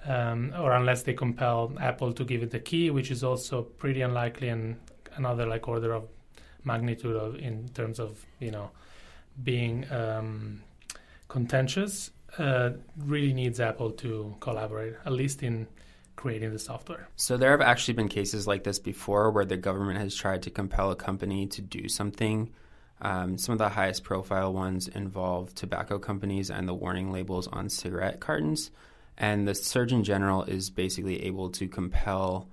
um, 0.07 0.53
or 0.59 0.73
unless 0.73 1.03
they 1.03 1.15
compel 1.15 1.73
Apple 1.81 2.13
to 2.13 2.25
give 2.25 2.43
it 2.43 2.51
the 2.51 2.61
key, 2.61 2.91
which 2.91 3.11
is 3.11 3.25
also 3.25 3.63
pretty 3.63 4.03
unlikely 4.03 4.49
and 4.49 4.77
another 5.17 5.47
like 5.47 5.67
order 5.67 5.93
of 5.93 6.09
magnitude 6.65 7.17
of 7.17 7.37
in 7.37 7.69
terms 7.71 7.99
of 7.99 8.25
you 8.39 8.51
know 8.51 8.71
being 9.43 9.91
um, 9.91 10.63
contentious. 11.29 12.11
Uh, 12.39 12.71
really 12.97 13.33
needs 13.33 13.59
Apple 13.59 13.91
to 13.91 14.37
collaborate, 14.39 14.95
at 15.05 15.11
least 15.11 15.43
in 15.43 15.67
creating 16.21 16.53
the 16.53 16.59
software. 16.59 17.09
So 17.17 17.39
there 17.39 17.51
have 17.53 17.63
actually 17.63 17.95
been 17.95 18.09
cases 18.09 18.47
like 18.47 18.63
this 18.63 18.79
before 18.79 19.31
where 19.31 19.47
the 19.47 19.57
government 19.57 20.01
has 20.01 20.15
tried 20.15 20.43
to 20.43 20.51
compel 20.51 20.91
a 20.91 20.97
company 20.97 21.47
to 21.47 21.63
do 21.63 21.89
something. 21.89 22.51
Um, 23.01 23.39
some 23.39 23.55
of 23.55 23.59
the 23.59 23.71
highest 23.71 24.05
profile 24.05 24.53
ones 24.53 24.87
involve 24.87 25.55
tobacco 25.55 25.99
companies 25.99 26.51
and 26.51 26.69
the 26.69 26.75
warning 26.75 27.11
labels 27.11 27.49
on 27.49 27.71
cigarette 27.71 28.21
cartons. 28.21 28.71
And 29.17 29.49
the 29.49 29.55
Surgeon 29.55 30.05
General 30.05 30.43
is 30.45 30.69
basically 30.69 31.25
able 31.25 31.49
to 31.53 31.67
compel 31.67 32.51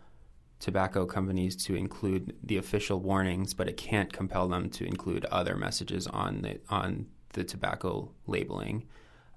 tobacco 0.61 1.05
companies 1.05 1.57
to 1.65 1.75
include 1.75 2.37
the 2.41 2.55
official 2.55 3.01
warnings, 3.01 3.53
but 3.53 3.67
it 3.67 3.75
can't 3.75 4.13
compel 4.13 4.47
them 4.47 4.69
to 4.69 4.85
include 4.85 5.25
other 5.25 5.57
messages 5.57 6.07
on 6.07 6.41
the 6.41 6.61
on 6.69 7.07
the 7.33 7.43
tobacco 7.43 8.09
labeling. 8.27 8.85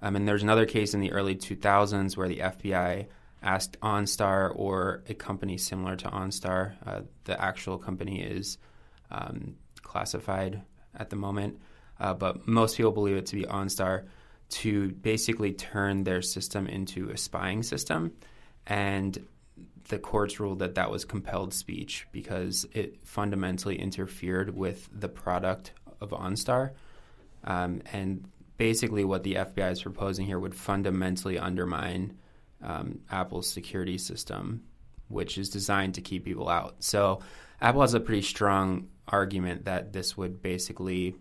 Um, 0.01 0.15
and 0.15 0.25
there's 0.25 0.41
another 0.41 0.65
case 0.65 0.93
in 0.93 1.01
the 1.01 1.11
early 1.11 1.35
2000s 1.35 2.15
where 2.15 2.29
the 2.29 2.39
FBI 2.39 3.07
asked 3.41 3.79
OnStar 3.81 4.51
or 4.55 5.03
a 5.07 5.13
company 5.13 5.57
similar 5.57 5.95
to 5.95 6.09
OnStar. 6.09 6.75
Uh, 6.85 7.01
the 7.23 7.41
actual 7.41 7.77
company 7.77 8.21
is 8.21 8.57
um, 9.09 9.55
classified 9.81 10.61
at 10.95 11.09
the 11.09 11.15
moment, 11.15 11.59
uh, 11.99 12.13
but 12.13 12.47
most 12.47 12.77
people 12.77 12.91
believe 12.91 13.17
it 13.17 13.25
to 13.27 13.35
be 13.35 13.43
OnStar 13.43 14.05
to 14.49 14.91
basically 14.91 15.53
turn 15.53 16.03
their 16.03 16.21
system 16.21 16.67
into 16.67 17.09
a 17.09 17.17
spying 17.17 17.63
system. 17.63 18.11
And 18.67 19.25
the 19.87 19.97
courts 19.97 20.39
ruled 20.39 20.59
that 20.59 20.75
that 20.75 20.91
was 20.91 21.05
compelled 21.05 21.53
speech 21.53 22.07
because 22.11 22.65
it 22.73 23.05
fundamentally 23.05 23.79
interfered 23.79 24.55
with 24.55 24.89
the 24.93 25.09
product 25.09 25.73
of 25.99 26.11
OnStar. 26.11 26.71
Um, 27.43 27.81
and 27.91 28.25
basically, 28.57 29.03
what 29.03 29.23
the 29.23 29.35
FBI 29.35 29.71
is 29.71 29.81
proposing 29.81 30.25
here 30.25 30.39
would 30.39 30.53
fundamentally 30.53 31.39
undermine 31.39 32.17
um, 32.63 32.99
Apple's 33.09 33.49
security 33.49 33.97
system, 33.97 34.63
which 35.07 35.37
is 35.37 35.49
designed 35.49 35.95
to 35.95 36.01
keep 36.01 36.25
people 36.25 36.49
out. 36.49 36.75
So 36.79 37.21
Apple 37.61 37.81
has 37.81 37.93
a 37.93 37.99
pretty 37.99 38.21
strong 38.21 38.87
argument 39.07 39.65
that 39.65 39.93
this 39.93 40.17
would 40.17 40.41
basically 40.41 41.15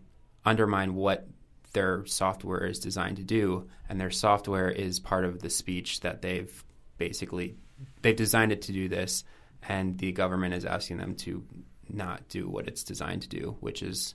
undermine 0.44 0.94
what 0.94 1.26
their 1.73 2.04
software 2.06 2.66
is 2.66 2.78
designed 2.78 3.16
to 3.18 3.25
do, 3.25 3.68
and 3.88 4.00
their 4.00 4.11
software 4.11 4.70
is 4.70 4.99
part 4.99 5.25
of 5.25 5.40
the 5.40 5.50
speech 5.50 6.00
that 6.00 6.23
they've 6.23 6.64
basically 6.99 7.56
they've 8.02 8.16
designed 8.16 8.52
it 8.52 8.62
to 8.62 8.73
do 8.73 8.88
this, 8.88 9.25
and 9.68 9.99
the 9.99 10.12
government 10.12 10.54
is 10.54 10.64
asking 10.64 10.99
them 10.99 11.14
to 11.14 11.44
not 11.88 12.28
do 12.28 12.49
what 12.49 12.68
it's 12.68 12.85
designed 12.85 13.23
to 13.23 13.28
do, 13.28 13.56
which 13.61 13.82
is 13.82 14.14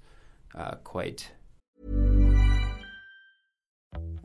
uh, 0.54 0.76
quite 0.84 1.32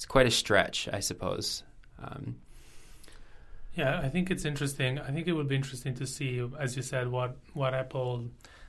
it's 0.00 0.06
quite 0.06 0.26
a 0.26 0.30
stretch, 0.30 0.88
I 0.90 1.00
suppose. 1.00 1.62
Um, 2.02 2.36
yeah, 3.74 4.00
I 4.00 4.08
think 4.08 4.30
it's 4.30 4.46
interesting. 4.46 4.98
I 4.98 5.10
think 5.10 5.28
it 5.28 5.34
would 5.34 5.46
be 5.46 5.56
interesting 5.56 5.94
to 5.96 6.06
see, 6.06 6.42
as 6.58 6.74
you 6.74 6.82
said, 6.82 7.08
what 7.08 7.36
what 7.52 7.74
Apple 7.74 8.24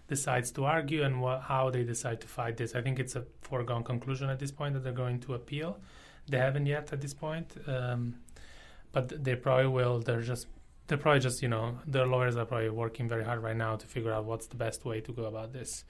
decides 0.10 0.52
to 0.52 0.66
argue 0.66 1.04
and 1.04 1.22
what, 1.22 1.40
how 1.44 1.70
they 1.70 1.84
decide 1.84 2.20
to 2.20 2.28
fight 2.28 2.58
this. 2.58 2.76
I 2.76 2.82
think 2.82 3.00
it's 3.00 3.16
a 3.16 3.24
foregone 3.44 3.86
conclusion 3.86 4.30
at 4.30 4.40
this 4.40 4.52
point 4.52 4.74
that 4.74 4.84
they're 4.84 4.92
going 5.06 5.22
to 5.22 5.36
appeal. 5.36 5.80
They 6.28 6.38
haven't 6.38 6.66
yet 6.66 6.92
at 6.92 7.00
this 7.00 7.14
point, 7.14 7.56
um, 7.66 8.16
but 8.92 9.24
they 9.24 9.36
probably 9.36 9.68
will. 9.68 10.00
They're 10.00 10.20
just 10.34 10.48
they're 10.88 10.98
probably 10.98 11.22
just 11.22 11.42
you 11.42 11.48
know 11.48 11.80
their 11.88 12.08
lawyers 12.08 12.36
are 12.36 12.44
probably 12.44 12.72
working 12.72 13.08
very 13.08 13.24
hard 13.24 13.42
right 13.42 13.56
now 13.56 13.78
to 13.78 13.88
figure 13.88 14.12
out 14.12 14.26
what's 14.26 14.48
the 14.48 14.58
best 14.58 14.84
way 14.84 15.00
to 15.00 15.14
go 15.14 15.24
about 15.24 15.54
this. 15.54 15.86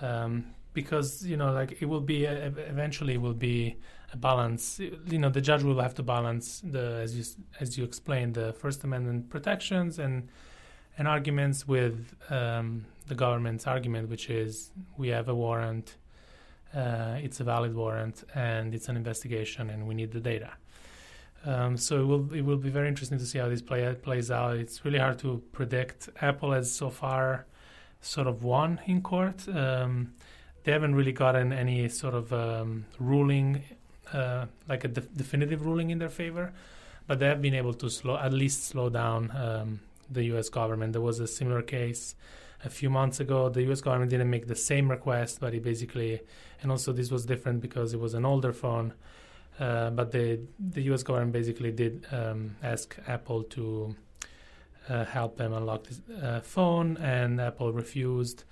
Um, 0.00 0.54
because 0.72 1.26
you 1.26 1.36
know 1.36 1.52
like 1.52 1.82
it 1.82 1.86
will 1.86 2.00
be 2.00 2.24
eventually 2.24 3.18
will 3.18 3.34
be 3.34 3.76
balance 4.16 4.80
you 4.80 5.18
know 5.18 5.30
the 5.30 5.40
judge 5.40 5.62
will 5.62 5.80
have 5.80 5.94
to 5.94 6.02
balance 6.02 6.60
the 6.64 7.00
as 7.02 7.16
you 7.16 7.24
as 7.60 7.78
you 7.78 7.84
explained 7.84 8.34
the 8.34 8.52
first 8.52 8.82
amendment 8.84 9.28
protections 9.30 9.98
and 9.98 10.28
and 10.98 11.06
arguments 11.06 11.66
with 11.68 12.14
um, 12.30 12.84
the 13.06 13.14
government's 13.14 13.66
argument 13.66 14.08
which 14.08 14.28
is 14.28 14.70
we 14.96 15.08
have 15.08 15.28
a 15.28 15.34
warrant 15.34 15.96
uh, 16.74 17.16
it's 17.22 17.40
a 17.40 17.44
valid 17.44 17.74
warrant 17.74 18.24
and 18.34 18.74
it's 18.74 18.88
an 18.88 18.96
investigation 18.96 19.70
and 19.70 19.86
we 19.86 19.94
need 19.94 20.12
the 20.12 20.20
data 20.20 20.50
Um, 21.44 21.76
so 21.76 22.00
it 22.02 22.04
will 22.04 22.34
it 22.34 22.44
will 22.44 22.58
be 22.58 22.68
very 22.70 22.88
interesting 22.88 23.18
to 23.18 23.24
see 23.24 23.38
how 23.38 23.48
this 23.48 23.62
play 23.62 23.94
plays 23.94 24.30
out. 24.30 24.56
It's 24.56 24.84
really 24.84 24.98
hard 24.98 25.18
to 25.20 25.42
predict. 25.52 26.08
Apple 26.20 26.52
has 26.52 26.70
so 26.72 26.90
far 26.90 27.46
sort 28.02 28.26
of 28.26 28.44
won 28.44 28.80
in 28.86 29.00
court. 29.02 29.48
Um, 29.48 30.12
they 30.64 30.72
haven't 30.72 30.94
really 30.94 31.12
gotten 31.12 31.52
any 31.52 31.88
sort 31.88 32.14
of 32.14 32.32
um, 32.32 32.84
ruling, 32.98 33.62
uh, 34.12 34.46
like 34.68 34.84
a 34.84 34.88
de- 34.88 35.00
definitive 35.00 35.64
ruling 35.64 35.90
in 35.90 35.98
their 35.98 36.08
favor, 36.08 36.52
but 37.06 37.18
they 37.18 37.26
have 37.26 37.42
been 37.42 37.54
able 37.54 37.74
to 37.74 37.90
slow 37.90 38.16
at 38.16 38.32
least 38.32 38.64
slow 38.64 38.88
down 38.88 39.30
um, 39.36 39.80
the 40.10 40.24
U.S. 40.24 40.48
government. 40.48 40.92
There 40.92 41.02
was 41.02 41.20
a 41.20 41.26
similar 41.26 41.62
case 41.62 42.14
a 42.64 42.70
few 42.70 42.90
months 42.90 43.20
ago. 43.20 43.48
The 43.48 43.62
U.S. 43.64 43.80
government 43.80 44.10
didn't 44.10 44.30
make 44.30 44.46
the 44.46 44.56
same 44.56 44.90
request, 44.90 45.40
but 45.40 45.54
it 45.54 45.62
basically, 45.62 46.20
and 46.62 46.70
also 46.70 46.92
this 46.92 47.10
was 47.10 47.26
different 47.26 47.60
because 47.60 47.94
it 47.94 48.00
was 48.00 48.14
an 48.14 48.24
older 48.24 48.52
phone. 48.52 48.92
Uh, 49.58 49.90
but 49.90 50.10
the 50.12 50.40
the 50.58 50.82
U.S. 50.82 51.02
government 51.02 51.32
basically 51.32 51.70
did 51.70 52.06
um, 52.12 52.56
ask 52.62 52.96
Apple 53.06 53.42
to 53.44 53.94
uh, 54.88 55.04
help 55.04 55.36
them 55.36 55.52
unlock 55.52 55.84
this 55.84 56.00
uh, 56.22 56.40
phone, 56.40 56.96
and 56.96 57.40
Apple 57.40 57.72
refused. 57.72 58.44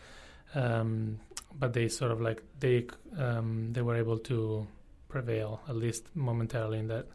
Um, 0.54 1.20
but 1.58 1.72
they 1.72 1.88
sort 1.88 2.12
of 2.12 2.20
like 2.20 2.42
they 2.60 2.86
um, 3.16 3.72
they 3.72 3.82
were 3.82 3.96
able 3.96 4.18
to 4.18 4.66
prevail 5.08 5.60
at 5.68 5.76
least 5.76 6.06
momentarily 6.14 6.78
in 6.78 6.88
that 6.88 7.06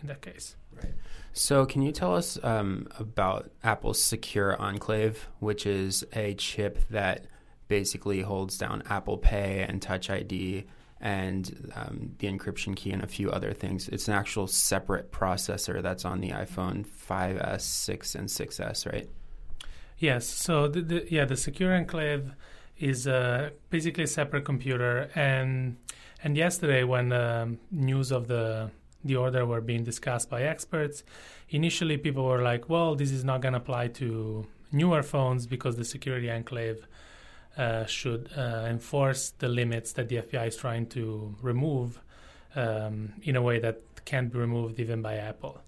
in 0.00 0.08
that 0.08 0.22
case. 0.22 0.56
Right. 0.74 0.94
So, 1.32 1.66
can 1.66 1.82
you 1.82 1.92
tell 1.92 2.14
us 2.14 2.38
um, 2.42 2.88
about 2.98 3.50
Apple's 3.62 4.02
Secure 4.02 4.60
Enclave, 4.60 5.28
which 5.38 5.66
is 5.66 6.04
a 6.12 6.34
chip 6.34 6.78
that 6.90 7.26
basically 7.68 8.22
holds 8.22 8.58
down 8.58 8.82
Apple 8.88 9.18
Pay 9.18 9.64
and 9.68 9.80
Touch 9.80 10.10
ID 10.10 10.64
and 11.00 11.72
um, 11.76 12.14
the 12.18 12.26
encryption 12.26 12.76
key 12.76 12.90
and 12.90 13.02
a 13.02 13.06
few 13.06 13.30
other 13.30 13.52
things. 13.52 13.88
It's 13.88 14.08
an 14.08 14.14
actual 14.14 14.46
separate 14.46 15.12
processor 15.12 15.80
that's 15.80 16.04
on 16.04 16.20
the 16.20 16.30
iPhone 16.30 16.84
5s, 16.86 17.62
6, 17.62 18.14
and 18.16 18.28
6s, 18.28 18.92
right? 18.92 19.08
Yes. 19.98 20.26
So, 20.26 20.68
the, 20.68 20.82
the, 20.82 21.06
yeah, 21.10 21.24
the 21.24 21.36
Secure 21.36 21.74
Enclave 21.74 22.32
is 22.78 23.06
uh, 23.06 23.50
basically 23.70 24.04
a 24.04 24.08
separate 24.08 24.44
computer, 24.44 25.10
and 25.14 25.76
and 26.22 26.36
yesterday 26.36 26.84
when 26.84 27.12
um, 27.12 27.58
news 27.70 28.10
of 28.10 28.28
the 28.28 28.70
the 29.04 29.16
order 29.16 29.46
were 29.46 29.60
being 29.60 29.84
discussed 29.84 30.28
by 30.28 30.42
experts. 30.42 31.02
Initially, 31.48 31.96
people 31.96 32.24
were 32.24 32.42
like, 32.42 32.68
well, 32.68 32.94
this 32.94 33.10
is 33.10 33.24
not 33.24 33.40
going 33.40 33.54
to 33.54 33.58
apply 33.58 33.88
to 33.88 34.46
newer 34.72 35.02
phones 35.02 35.46
because 35.46 35.76
the 35.76 35.84
security 35.84 36.30
enclave 36.30 36.86
uh, 37.56 37.84
should 37.86 38.30
uh, 38.36 38.66
enforce 38.68 39.30
the 39.38 39.48
limits 39.48 39.92
that 39.94 40.08
the 40.08 40.16
FBI 40.16 40.48
is 40.48 40.56
trying 40.56 40.86
to 40.86 41.34
remove 41.42 42.00
um, 42.54 43.12
in 43.22 43.36
a 43.36 43.42
way 43.42 43.58
that 43.58 43.80
can't 44.04 44.32
be 44.32 44.38
removed 44.38 44.78
even 44.78 45.02
by 45.02 45.16
Apple. 45.16 45.60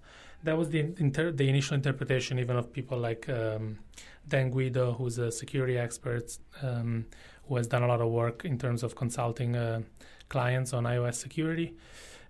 That 0.43 0.57
was 0.57 0.69
the 0.69 0.79
inter- 0.97 1.31
the 1.31 1.47
initial 1.47 1.75
interpretation, 1.75 2.37
even 2.37 2.57
of 2.57 2.71
people 2.73 2.97
like 2.97 3.29
um, 3.29 3.79
Dan 4.27 4.51
Guido, 4.51 4.93
who's 4.93 5.17
a 5.17 5.31
security 5.31 5.77
expert 5.77 6.37
um, 6.61 7.05
who 7.47 7.55
has 7.55 7.67
done 7.67 7.83
a 7.83 7.87
lot 7.87 8.01
of 8.01 8.09
work 8.09 8.43
in 8.45 8.57
terms 8.57 8.83
of 8.83 8.95
consulting 8.95 9.55
uh, 9.55 9.81
clients 10.35 10.73
on 10.73 10.81
iOS 10.95 11.15
security 11.15 11.69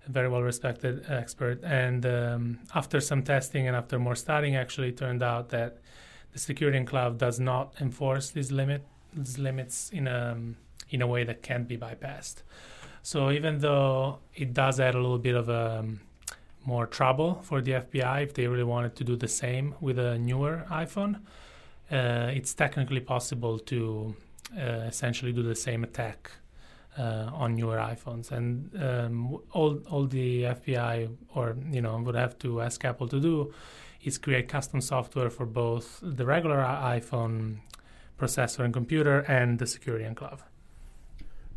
a 0.07 0.11
very 0.11 0.29
well 0.29 0.41
respected 0.41 1.05
expert. 1.09 1.63
And 1.63 2.05
um, 2.05 2.59
after 2.75 2.99
some 2.99 3.23
testing 3.23 3.67
and 3.67 3.75
after 3.75 3.99
more 3.99 4.15
studying, 4.15 4.55
actually 4.55 4.91
turned 4.91 5.23
out 5.23 5.49
that 5.49 5.77
the 6.33 6.39
security 6.39 6.77
enclave 6.77 7.17
does 7.17 7.39
not 7.39 7.75
enforce 7.79 8.29
these 8.31 8.51
limit 8.51 8.85
these 9.13 9.37
limits 9.37 9.91
in 9.91 10.07
a 10.07 10.37
in 10.89 11.01
a 11.01 11.07
way 11.07 11.23
that 11.23 11.41
can't 11.41 11.67
be 11.67 11.77
bypassed. 11.77 12.43
So 13.03 13.31
even 13.31 13.59
though 13.59 14.19
it 14.33 14.53
does 14.53 14.79
add 14.79 14.95
a 14.95 15.01
little 15.01 15.19
bit 15.19 15.35
of 15.35 15.49
a 15.49 15.79
um, 15.79 15.99
more 16.65 16.87
trouble 16.87 17.41
for 17.43 17.61
the 17.61 17.71
FBI 17.71 18.23
if 18.23 18.33
they 18.33 18.47
really 18.47 18.63
wanted 18.63 18.95
to 18.95 19.03
do 19.03 19.15
the 19.17 19.27
same 19.27 19.75
with 19.81 19.99
a 19.99 20.17
newer 20.17 20.65
iPhone, 20.71 21.15
uh, 21.91 22.31
it's 22.37 22.53
technically 22.53 23.01
possible 23.01 23.59
to 23.59 24.15
uh, 24.57 24.87
essentially 24.91 25.33
do 25.33 25.43
the 25.43 25.55
same 25.55 25.83
attack 25.83 26.31
uh, 26.97 27.29
on 27.33 27.55
newer 27.55 27.77
iPhones, 27.77 28.31
and 28.31 28.69
um, 28.81 29.39
all 29.51 29.79
all 29.89 30.05
the 30.05 30.43
FBI 30.43 31.09
or 31.35 31.55
you 31.71 31.81
know 31.81 31.97
would 31.97 32.15
have 32.15 32.37
to 32.39 32.61
ask 32.61 32.83
Apple 32.85 33.07
to 33.07 33.19
do 33.19 33.53
is 34.03 34.17
create 34.17 34.47
custom 34.47 34.81
software 34.81 35.29
for 35.29 35.45
both 35.45 35.99
the 36.01 36.25
regular 36.25 36.57
iPhone 36.57 37.57
processor 38.19 38.63
and 38.63 38.73
computer 38.73 39.19
and 39.21 39.59
the 39.59 39.65
security 39.65 40.05
enclave. 40.05 40.43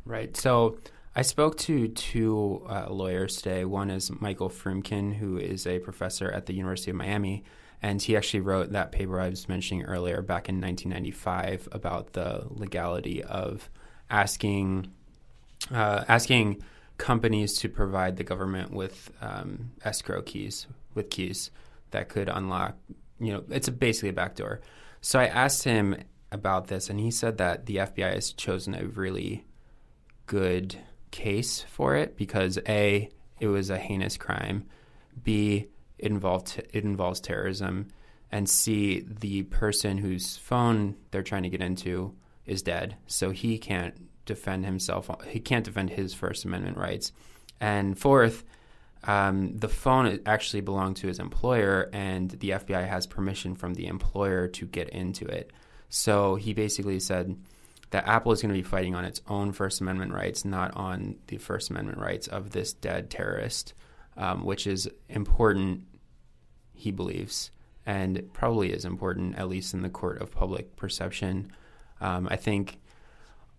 Right. 0.05 0.37
So 0.37 0.79
I 1.15 1.23
spoke 1.23 1.57
to 1.59 1.89
two 1.89 2.63
uh, 2.69 2.87
lawyers 2.91 3.37
today. 3.37 3.65
One 3.65 3.91
is 3.91 4.11
Michael 4.21 4.49
Froomkin, 4.49 5.15
who 5.15 5.39
is 5.39 5.67
a 5.67 5.81
professor 5.81 6.31
at 6.31 6.47
the 6.47 6.55
University 6.55 6.91
of 6.91 6.97
Miami, 6.97 7.43
and 7.83 8.01
he 8.01 8.17
actually 8.17 8.41
wrote 8.41 8.71
that 8.73 8.93
paper 8.93 9.21
I 9.21 9.31
was 9.31 9.49
mentioning 9.49 9.85
earlier 9.85 10.23
back 10.23 10.49
in 10.49 10.61
1995 10.61 11.69
about 11.73 12.13
the 12.13 12.47
legality 12.51 13.23
of 13.25 13.69
asking 14.09 14.93
uh, 15.73 16.05
asking 16.09 16.63
companies 16.99 17.59
to 17.59 17.69
provide 17.69 18.17
the 18.17 18.25
government 18.25 18.73
with 18.73 19.11
um, 19.21 19.73
escrow 19.85 20.23
keys, 20.23 20.67
with 20.95 21.11
keys 21.11 21.51
that 21.91 22.09
could 22.09 22.29
unlock. 22.29 22.77
You 23.19 23.35
know, 23.35 23.45
it's 23.51 23.69
a, 23.69 23.73
basically 23.73 24.11
a 24.11 24.15
backdoor. 24.15 24.61
So 25.01 25.19
I 25.19 25.27
asked 25.27 25.65
him 25.65 25.97
about 26.33 26.69
this, 26.69 26.91
and 26.91 26.99
he 26.99 27.11
said 27.11 27.39
that 27.39 27.67
the 27.67 27.77
FBI 27.77 28.15
has 28.15 28.33
chosen 28.33 28.75
a 28.75 28.87
really 28.87 29.47
good 30.27 30.77
case 31.11 31.65
for 31.69 31.95
it 31.95 32.17
because 32.17 32.59
a 32.69 33.09
it 33.39 33.47
was 33.47 33.71
a 33.71 33.79
heinous 33.79 34.17
crime, 34.17 34.67
b 35.23 35.69
it 35.99 36.11
involved 36.11 36.63
it 36.73 36.85
involves 36.85 37.21
terrorism, 37.21 37.89
and 38.31 38.49
c 38.49 39.05
the 39.07 39.45
person 39.45 39.99
whose 39.99 40.37
phone 40.37 40.97
they're 41.11 41.23
trying 41.23 41.45
to 41.45 41.49
get 41.49 41.63
into 41.63 42.15
is 42.45 42.63
dead, 42.63 42.97
so 43.07 43.31
he 43.31 43.59
can't 43.59 43.95
defend 44.27 44.67
himself. 44.67 45.11
He 45.29 45.41
can't 45.41 45.65
defend 45.65 45.91
his 45.91 46.13
First 46.13 46.45
Amendment 46.45 46.77
rights. 46.77 47.13
And 47.61 47.99
fourth, 47.99 48.45
um, 49.05 49.57
the 49.57 49.69
phone 49.69 50.21
actually 50.27 50.61
belonged 50.61 50.97
to 50.97 51.07
his 51.07 51.19
employer, 51.19 51.89
and 51.93 52.31
the 52.31 52.51
FBI 52.51 52.87
has 52.87 53.07
permission 53.07 53.55
from 53.55 53.75
the 53.75 53.87
employer 53.87 54.49
to 54.49 54.67
get 54.67 54.91
into 54.91 55.25
it. 55.27 55.53
So 55.89 56.35
he 56.35 56.53
basically 56.53 57.01
said 57.01 57.37
that 57.91 58.09
Apple 58.09 58.33
is 58.33 58.43
going 58.43 58.53
to 58.53 58.59
be 58.59 58.69
fighting 58.69 58.95
on 58.95 59.05
its 59.05 59.23
own 59.29 59.53
First 59.53 59.81
Amendment 59.81 60.13
rights, 60.13 60.45
not 60.45 60.77
on 60.77 61.17
the 61.29 61.39
First 61.39 61.71
Amendment 61.71 61.99
rights 61.99 62.27
of 62.27 62.51
this 62.51 62.73
dead 62.73 63.11
terrorist, 63.11 63.75
um, 64.17 64.45
which 64.45 64.67
is 64.67 64.89
important, 65.09 65.85
he 66.75 66.91
believes, 66.91 67.53
and 67.85 68.29
probably 68.33 68.73
is 68.73 68.85
important, 68.85 69.37
at 69.37 69.49
least 69.49 69.73
in 69.73 69.83
the 69.83 69.89
court 69.89 70.21
of 70.21 70.33
public 70.33 70.75
perception. 70.75 71.53
Um, 72.01 72.27
I 72.29 72.37
think 72.37 72.81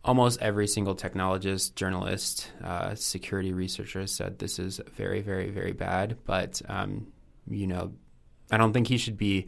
almost 0.04 0.42
every 0.42 0.68
single 0.68 0.96
technologist, 0.96 1.76
journalist, 1.76 2.52
uh, 2.64 2.96
security 2.96 3.54
researcher 3.54 4.08
said 4.08 4.40
this 4.40 4.60
is 4.60 4.80
very, 4.96 5.22
very, 5.22 5.50
very 5.50 5.74
bad. 5.74 6.18
But 6.26 6.62
um, 6.68 7.08
you 7.50 7.68
know, 7.68 7.94
I 8.52 8.58
don't 8.58 8.74
think 8.74 8.88
he 8.88 8.98
should 8.98 9.18
be 9.18 9.48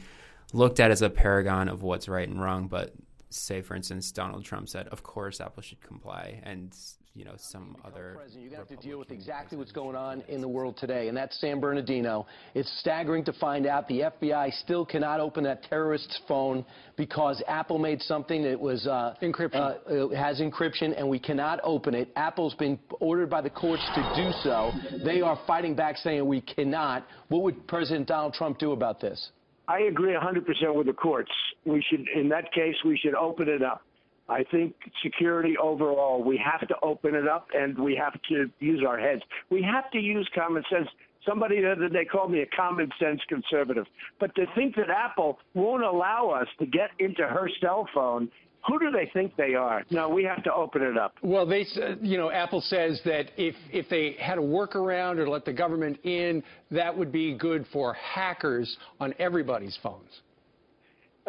looked 0.53 0.79
at 0.79 0.91
as 0.91 1.01
a 1.01 1.09
paragon 1.09 1.69
of 1.69 1.83
what's 1.83 2.07
right 2.07 2.27
and 2.27 2.41
wrong. 2.41 2.67
But 2.67 2.93
say, 3.29 3.61
for 3.61 3.75
instance, 3.75 4.11
Donald 4.11 4.43
Trump 4.43 4.69
said, 4.69 4.87
"Of 4.87 5.03
course, 5.03 5.41
Apple 5.41 5.63
should 5.63 5.81
comply," 5.81 6.41
and 6.43 6.75
you 7.19 7.25
know 7.25 7.35
some 7.37 7.75
other. 7.83 8.13
President, 8.15 8.49
you 8.49 8.55
have 8.55 8.69
to 8.69 8.77
deal 8.77 8.97
with 8.97 9.11
exactly 9.11 9.57
what's 9.57 9.73
going 9.73 9.97
on 9.97 10.21
in 10.29 10.39
the 10.39 10.47
world 10.47 10.77
today, 10.77 11.09
and 11.09 11.17
that's 11.17 11.37
San 11.41 11.59
Bernardino. 11.59 12.25
It's 12.55 12.71
staggering 12.79 13.25
to 13.25 13.33
find 13.33 13.67
out 13.67 13.89
the 13.89 14.03
FBI 14.21 14.53
still 14.61 14.85
cannot 14.85 15.19
open 15.19 15.43
that 15.43 15.63
terrorist's 15.63 16.17
phone 16.29 16.65
because 16.95 17.43
Apple 17.45 17.77
made 17.77 18.01
something 18.01 18.41
that 18.43 18.57
was 18.57 18.87
uh, 18.87 19.15
encryption 19.21 19.55
uh, 19.55 20.15
has 20.15 20.39
encryption, 20.39 20.97
and 20.97 21.09
we 21.09 21.19
cannot 21.19 21.59
open 21.61 21.93
it. 21.93 22.09
Apple's 22.15 22.53
been 22.53 22.79
ordered 23.01 23.29
by 23.29 23.41
the 23.41 23.49
courts 23.49 23.83
to 23.95 24.13
do 24.15 24.31
so. 24.41 24.71
They 25.03 25.19
are 25.19 25.37
fighting 25.45 25.75
back, 25.75 25.97
saying 25.97 26.25
we 26.25 26.39
cannot. 26.39 27.05
What 27.27 27.41
would 27.41 27.67
President 27.67 28.07
Donald 28.07 28.33
Trump 28.33 28.59
do 28.59 28.71
about 28.71 29.01
this? 29.01 29.31
I 29.67 29.81
agree 29.81 30.13
100% 30.13 30.73
with 30.73 30.87
the 30.87 30.93
courts. 30.93 31.31
We 31.65 31.83
should, 31.89 32.05
in 32.15 32.29
that 32.29 32.53
case, 32.53 32.75
we 32.85 32.97
should 32.97 33.13
open 33.13 33.49
it 33.49 33.61
up. 33.61 33.81
I 34.29 34.43
think 34.43 34.75
security 35.03 35.55
overall, 35.61 36.23
we 36.23 36.37
have 36.37 36.67
to 36.67 36.75
open 36.83 37.15
it 37.15 37.27
up 37.27 37.47
and 37.53 37.77
we 37.77 37.95
have 37.95 38.13
to 38.29 38.49
use 38.59 38.83
our 38.87 38.99
heads. 38.99 39.21
We 39.49 39.61
have 39.63 39.89
to 39.91 39.99
use 39.99 40.29
common 40.35 40.63
sense. 40.71 40.87
Somebody 41.27 41.61
the 41.61 41.71
other 41.71 41.89
day 41.89 42.05
called 42.05 42.31
me 42.31 42.41
a 42.41 42.45
common 42.55 42.89
sense 42.99 43.19
conservative. 43.27 43.85
But 44.19 44.33
to 44.35 44.45
think 44.55 44.75
that 44.75 44.89
Apple 44.89 45.39
won't 45.53 45.83
allow 45.83 46.29
us 46.29 46.47
to 46.59 46.65
get 46.65 46.91
into 46.99 47.23
her 47.23 47.49
cell 47.59 47.87
phone 47.93 48.29
who 48.67 48.79
do 48.79 48.91
they 48.91 49.09
think 49.13 49.35
they 49.37 49.55
are? 49.55 49.83
No, 49.89 50.09
we 50.09 50.23
have 50.25 50.43
to 50.43 50.53
open 50.53 50.81
it 50.81 50.97
up. 50.97 51.15
Well, 51.21 51.45
they, 51.45 51.65
you 52.01 52.17
know, 52.17 52.29
Apple 52.29 52.61
says 52.61 52.99
that 53.05 53.31
if 53.37 53.55
if 53.71 53.87
they 53.89 54.15
had 54.19 54.37
a 54.37 54.41
workaround 54.41 55.17
or 55.17 55.29
let 55.29 55.45
the 55.45 55.53
government 55.53 55.97
in, 56.03 56.43
that 56.71 56.95
would 56.95 57.11
be 57.11 57.35
good 57.35 57.65
for 57.71 57.93
hackers 57.93 58.77
on 58.99 59.13
everybody's 59.17 59.77
phones. 59.81 60.21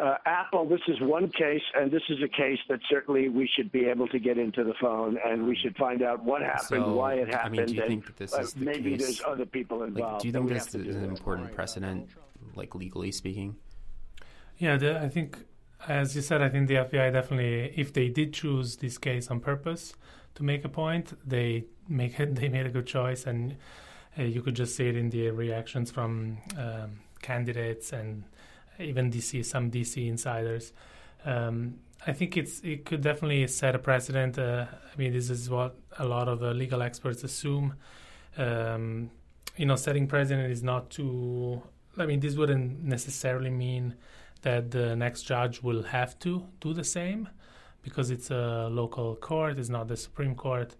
Uh, 0.01 0.15
Apple, 0.25 0.67
this 0.67 0.81
is 0.87 0.99
one 1.01 1.29
case, 1.29 1.61
and 1.75 1.91
this 1.91 2.01
is 2.09 2.17
a 2.23 2.27
case 2.27 2.57
that 2.69 2.79
certainly 2.89 3.29
we 3.29 3.47
should 3.55 3.71
be 3.71 3.85
able 3.85 4.07
to 4.07 4.19
get 4.19 4.37
into 4.37 4.63
the 4.63 4.73
phone 4.81 5.17
and 5.25 5.45
we 5.47 5.55
should 5.55 5.75
find 5.77 6.01
out 6.01 6.23
what 6.23 6.41
happened, 6.41 6.83
So, 6.85 6.93
why 6.95 7.13
it 7.15 7.29
I 7.29 7.37
happened, 7.37 7.57
mean, 7.57 7.65
do 7.67 7.73
you 7.73 7.81
and 7.81 7.89
think 7.89 8.05
that 8.07 8.17
this 8.17 8.33
uh, 8.33 8.41
is 8.41 8.53
the 8.53 8.65
maybe 8.65 8.91
case? 8.97 9.01
there's 9.01 9.21
other 9.27 9.45
people 9.45 9.83
involved. 9.83 10.13
Like, 10.13 10.21
do 10.21 10.27
you 10.27 10.33
think 10.33 10.49
this 10.49 10.73
is 10.73 10.95
an 10.95 11.01
that. 11.03 11.09
important 11.09 11.53
precedent, 11.53 12.09
like 12.55 12.73
legally 12.73 13.11
speaking? 13.11 13.55
Yeah, 14.57 14.77
the, 14.77 14.99
I 14.99 15.09
think, 15.09 15.37
as 15.87 16.15
you 16.15 16.21
said, 16.21 16.41
I 16.41 16.49
think 16.49 16.67
the 16.67 16.75
FBI 16.75 17.13
definitely, 17.13 17.73
if 17.75 17.93
they 17.93 18.09
did 18.09 18.33
choose 18.33 18.77
this 18.77 18.97
case 18.97 19.29
on 19.29 19.39
purpose 19.39 19.93
to 20.35 20.43
make 20.43 20.65
a 20.65 20.69
point, 20.69 21.13
they 21.27 21.65
make 21.87 22.19
it. 22.19 22.35
They 22.39 22.49
made 22.49 22.65
a 22.65 22.69
good 22.69 22.87
choice, 22.87 23.25
and 23.27 23.55
uh, 24.17 24.23
you 24.23 24.41
could 24.41 24.55
just 24.55 24.75
see 24.75 24.87
it 24.87 24.95
in 24.95 25.09
the 25.09 25.29
reactions 25.31 25.91
from 25.91 26.37
um, 26.57 26.99
candidates 27.21 27.91
and 27.93 28.23
even 28.81 29.11
DC, 29.11 29.45
some 29.45 29.71
DC 29.71 30.07
insiders. 30.07 30.73
Um, 31.25 31.75
I 32.05 32.13
think 32.13 32.35
it's 32.35 32.61
it 32.61 32.85
could 32.85 33.01
definitely 33.01 33.45
set 33.47 33.75
a 33.75 33.79
precedent. 33.79 34.39
Uh, 34.39 34.65
I 34.71 34.97
mean, 34.97 35.13
this 35.13 35.29
is 35.29 35.49
what 35.49 35.75
a 35.99 36.05
lot 36.05 36.27
of 36.27 36.41
uh, 36.41 36.51
legal 36.51 36.81
experts 36.81 37.23
assume. 37.23 37.75
Um, 38.37 39.11
you 39.57 39.65
know, 39.65 39.75
setting 39.75 40.07
precedent 40.07 40.51
is 40.51 40.63
not 40.63 40.89
to. 40.91 41.61
I 41.97 42.05
mean, 42.05 42.19
this 42.19 42.35
wouldn't 42.35 42.83
necessarily 42.83 43.49
mean 43.49 43.95
that 44.41 44.71
the 44.71 44.95
next 44.95 45.23
judge 45.23 45.61
will 45.61 45.83
have 45.83 46.17
to 46.19 46.47
do 46.59 46.73
the 46.73 46.83
same 46.83 47.29
because 47.83 48.11
it's 48.11 48.31
a 48.31 48.67
local 48.71 49.15
court, 49.15 49.59
it's 49.59 49.69
not 49.69 49.87
the 49.87 49.97
Supreme 49.97 50.35
Court. 50.35 50.75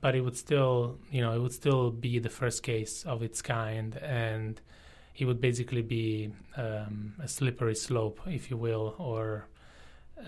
But 0.00 0.14
it 0.14 0.22
would 0.22 0.36
still, 0.36 0.98
you 1.10 1.20
know, 1.20 1.32
it 1.34 1.40
would 1.40 1.52
still 1.52 1.90
be 1.90 2.18
the 2.18 2.30
first 2.30 2.62
case 2.62 3.04
of 3.04 3.22
its 3.22 3.42
kind, 3.42 3.96
and 3.96 4.58
it 5.16 5.24
would 5.24 5.40
basically 5.40 5.82
be 5.82 6.32
um, 6.56 7.14
a 7.22 7.28
slippery 7.28 7.74
slope, 7.74 8.20
if 8.26 8.50
you 8.50 8.56
will, 8.56 8.94
or 8.98 9.46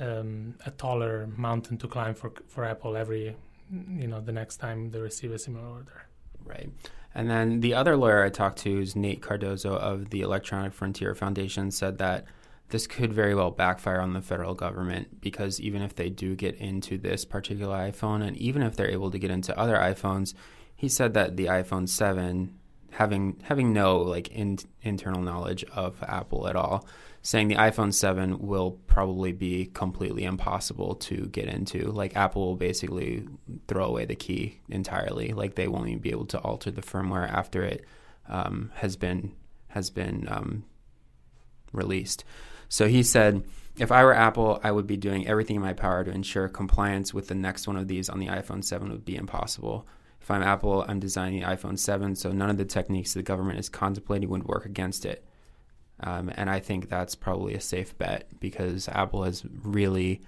um, 0.00 0.54
a 0.66 0.70
taller 0.70 1.28
mountain 1.36 1.78
to 1.78 1.88
climb 1.88 2.14
for 2.14 2.32
for 2.48 2.64
Apple 2.64 2.96
every, 2.96 3.36
you 3.70 4.06
know, 4.06 4.20
the 4.20 4.32
next 4.32 4.56
time 4.56 4.90
they 4.90 5.00
receive 5.00 5.32
a 5.32 5.38
similar 5.38 5.66
order. 5.66 6.06
Right. 6.44 6.70
And 7.14 7.30
then 7.30 7.60
the 7.60 7.74
other 7.74 7.96
lawyer 7.96 8.24
I 8.24 8.30
talked 8.30 8.58
to 8.58 8.80
is 8.80 8.96
Nate 8.96 9.20
Cardozo 9.20 9.74
of 9.74 10.10
the 10.10 10.22
Electronic 10.22 10.72
Frontier 10.72 11.14
Foundation 11.14 11.70
said 11.70 11.98
that 11.98 12.24
this 12.70 12.86
could 12.86 13.12
very 13.12 13.34
well 13.34 13.50
backfire 13.50 14.00
on 14.00 14.14
the 14.14 14.22
federal 14.22 14.54
government 14.54 15.20
because 15.20 15.60
even 15.60 15.82
if 15.82 15.94
they 15.94 16.08
do 16.08 16.34
get 16.34 16.54
into 16.54 16.96
this 16.96 17.26
particular 17.26 17.76
iPhone 17.76 18.26
and 18.26 18.36
even 18.38 18.62
if 18.62 18.76
they're 18.76 18.90
able 18.90 19.10
to 19.10 19.18
get 19.18 19.30
into 19.30 19.56
other 19.58 19.76
iPhones, 19.76 20.32
he 20.74 20.88
said 20.88 21.12
that 21.12 21.36
the 21.36 21.46
iPhone 21.46 21.86
7 21.86 22.58
having 22.92 23.40
having 23.42 23.72
no 23.72 23.98
like 23.98 24.28
in, 24.28 24.58
internal 24.82 25.22
knowledge 25.22 25.64
of 25.74 26.02
Apple 26.02 26.46
at 26.46 26.56
all, 26.56 26.86
saying 27.22 27.48
the 27.48 27.56
iPhone 27.56 27.92
7 27.92 28.38
will 28.38 28.72
probably 28.86 29.32
be 29.32 29.66
completely 29.66 30.24
impossible 30.24 30.94
to 30.96 31.26
get 31.26 31.46
into. 31.46 31.90
Like 31.90 32.16
Apple 32.16 32.46
will 32.46 32.56
basically 32.56 33.26
throw 33.66 33.86
away 33.86 34.04
the 34.04 34.14
key 34.14 34.60
entirely. 34.68 35.32
Like 35.32 35.54
they 35.54 35.68
won't 35.68 35.88
even 35.88 36.00
be 36.00 36.10
able 36.10 36.26
to 36.26 36.38
alter 36.38 36.70
the 36.70 36.82
firmware 36.82 37.28
after 37.28 37.64
it 37.64 37.84
um, 38.28 38.70
has 38.74 38.96
been 38.96 39.34
has 39.68 39.88
been 39.90 40.28
um, 40.28 40.64
released. 41.72 42.24
So 42.68 42.88
he 42.88 43.02
said, 43.02 43.44
if 43.78 43.90
I 43.90 44.04
were 44.04 44.14
Apple, 44.14 44.60
I 44.62 44.70
would 44.70 44.86
be 44.86 44.98
doing 44.98 45.26
everything 45.26 45.56
in 45.56 45.62
my 45.62 45.72
power 45.72 46.04
to 46.04 46.10
ensure 46.10 46.48
compliance 46.48 47.14
with 47.14 47.28
the 47.28 47.34
next 47.34 47.66
one 47.66 47.76
of 47.76 47.88
these 47.88 48.10
on 48.10 48.18
the 48.18 48.26
iPhone 48.26 48.62
7 48.62 48.90
would 48.90 49.04
be 49.04 49.16
impossible. 49.16 49.86
If 50.22 50.30
I'm 50.30 50.44
Apple, 50.44 50.84
I'm 50.86 51.00
designing 51.00 51.40
the 51.40 51.46
iPhone 51.46 51.76
7, 51.76 52.14
so 52.14 52.30
none 52.30 52.48
of 52.48 52.56
the 52.56 52.64
techniques 52.64 53.12
the 53.12 53.24
government 53.24 53.58
is 53.58 53.68
contemplating 53.68 54.28
would 54.28 54.44
work 54.44 54.64
against 54.64 55.04
it. 55.04 55.24
Um, 55.98 56.30
and 56.36 56.48
I 56.48 56.60
think 56.60 56.88
that's 56.88 57.16
probably 57.16 57.54
a 57.54 57.60
safe 57.60 57.98
bet 57.98 58.28
because 58.38 58.88
Apple 58.88 59.24
has 59.24 59.44
really 59.64 60.22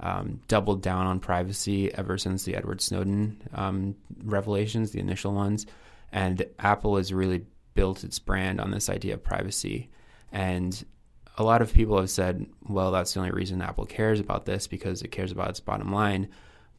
um, 0.00 0.40
doubled 0.48 0.80
down 0.80 1.06
on 1.06 1.20
privacy 1.20 1.92
ever 1.94 2.16
since 2.16 2.44
the 2.44 2.56
Edward 2.56 2.80
Snowden 2.80 3.42
um, 3.52 3.94
revelations, 4.24 4.92
the 4.92 5.00
initial 5.00 5.34
ones. 5.34 5.66
And 6.12 6.46
Apple 6.58 6.96
has 6.96 7.12
really 7.12 7.44
built 7.74 8.04
its 8.04 8.18
brand 8.18 8.58
on 8.58 8.70
this 8.70 8.88
idea 8.88 9.14
of 9.14 9.22
privacy. 9.22 9.90
And 10.32 10.82
a 11.36 11.42
lot 11.42 11.60
of 11.60 11.74
people 11.74 11.98
have 11.98 12.10
said, 12.10 12.46
well, 12.66 12.90
that's 12.90 13.12
the 13.12 13.20
only 13.20 13.32
reason 13.32 13.60
Apple 13.60 13.84
cares 13.84 14.18
about 14.18 14.46
this 14.46 14.66
because 14.66 15.02
it 15.02 15.12
cares 15.12 15.30
about 15.30 15.50
its 15.50 15.60
bottom 15.60 15.92
line. 15.92 16.28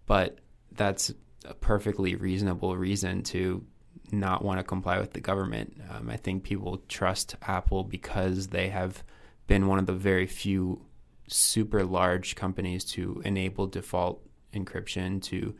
But 0.07 0.39
that's 0.71 1.13
a 1.47 1.53
perfectly 1.53 2.15
reasonable 2.15 2.75
reason 2.75 3.23
to 3.23 3.63
not 4.11 4.43
want 4.43 4.59
to 4.59 4.63
comply 4.63 4.99
with 4.99 5.13
the 5.13 5.19
government. 5.19 5.81
Um, 5.89 6.09
I 6.09 6.17
think 6.17 6.43
people 6.43 6.81
trust 6.87 7.35
Apple 7.41 7.83
because 7.83 8.47
they 8.47 8.69
have 8.69 9.03
been 9.47 9.67
one 9.67 9.79
of 9.79 9.85
the 9.85 9.93
very 9.93 10.27
few 10.27 10.85
super 11.27 11.83
large 11.83 12.35
companies 12.35 12.85
to 12.85 13.21
enable 13.25 13.67
default 13.67 14.21
encryption 14.53 15.21
to 15.21 15.55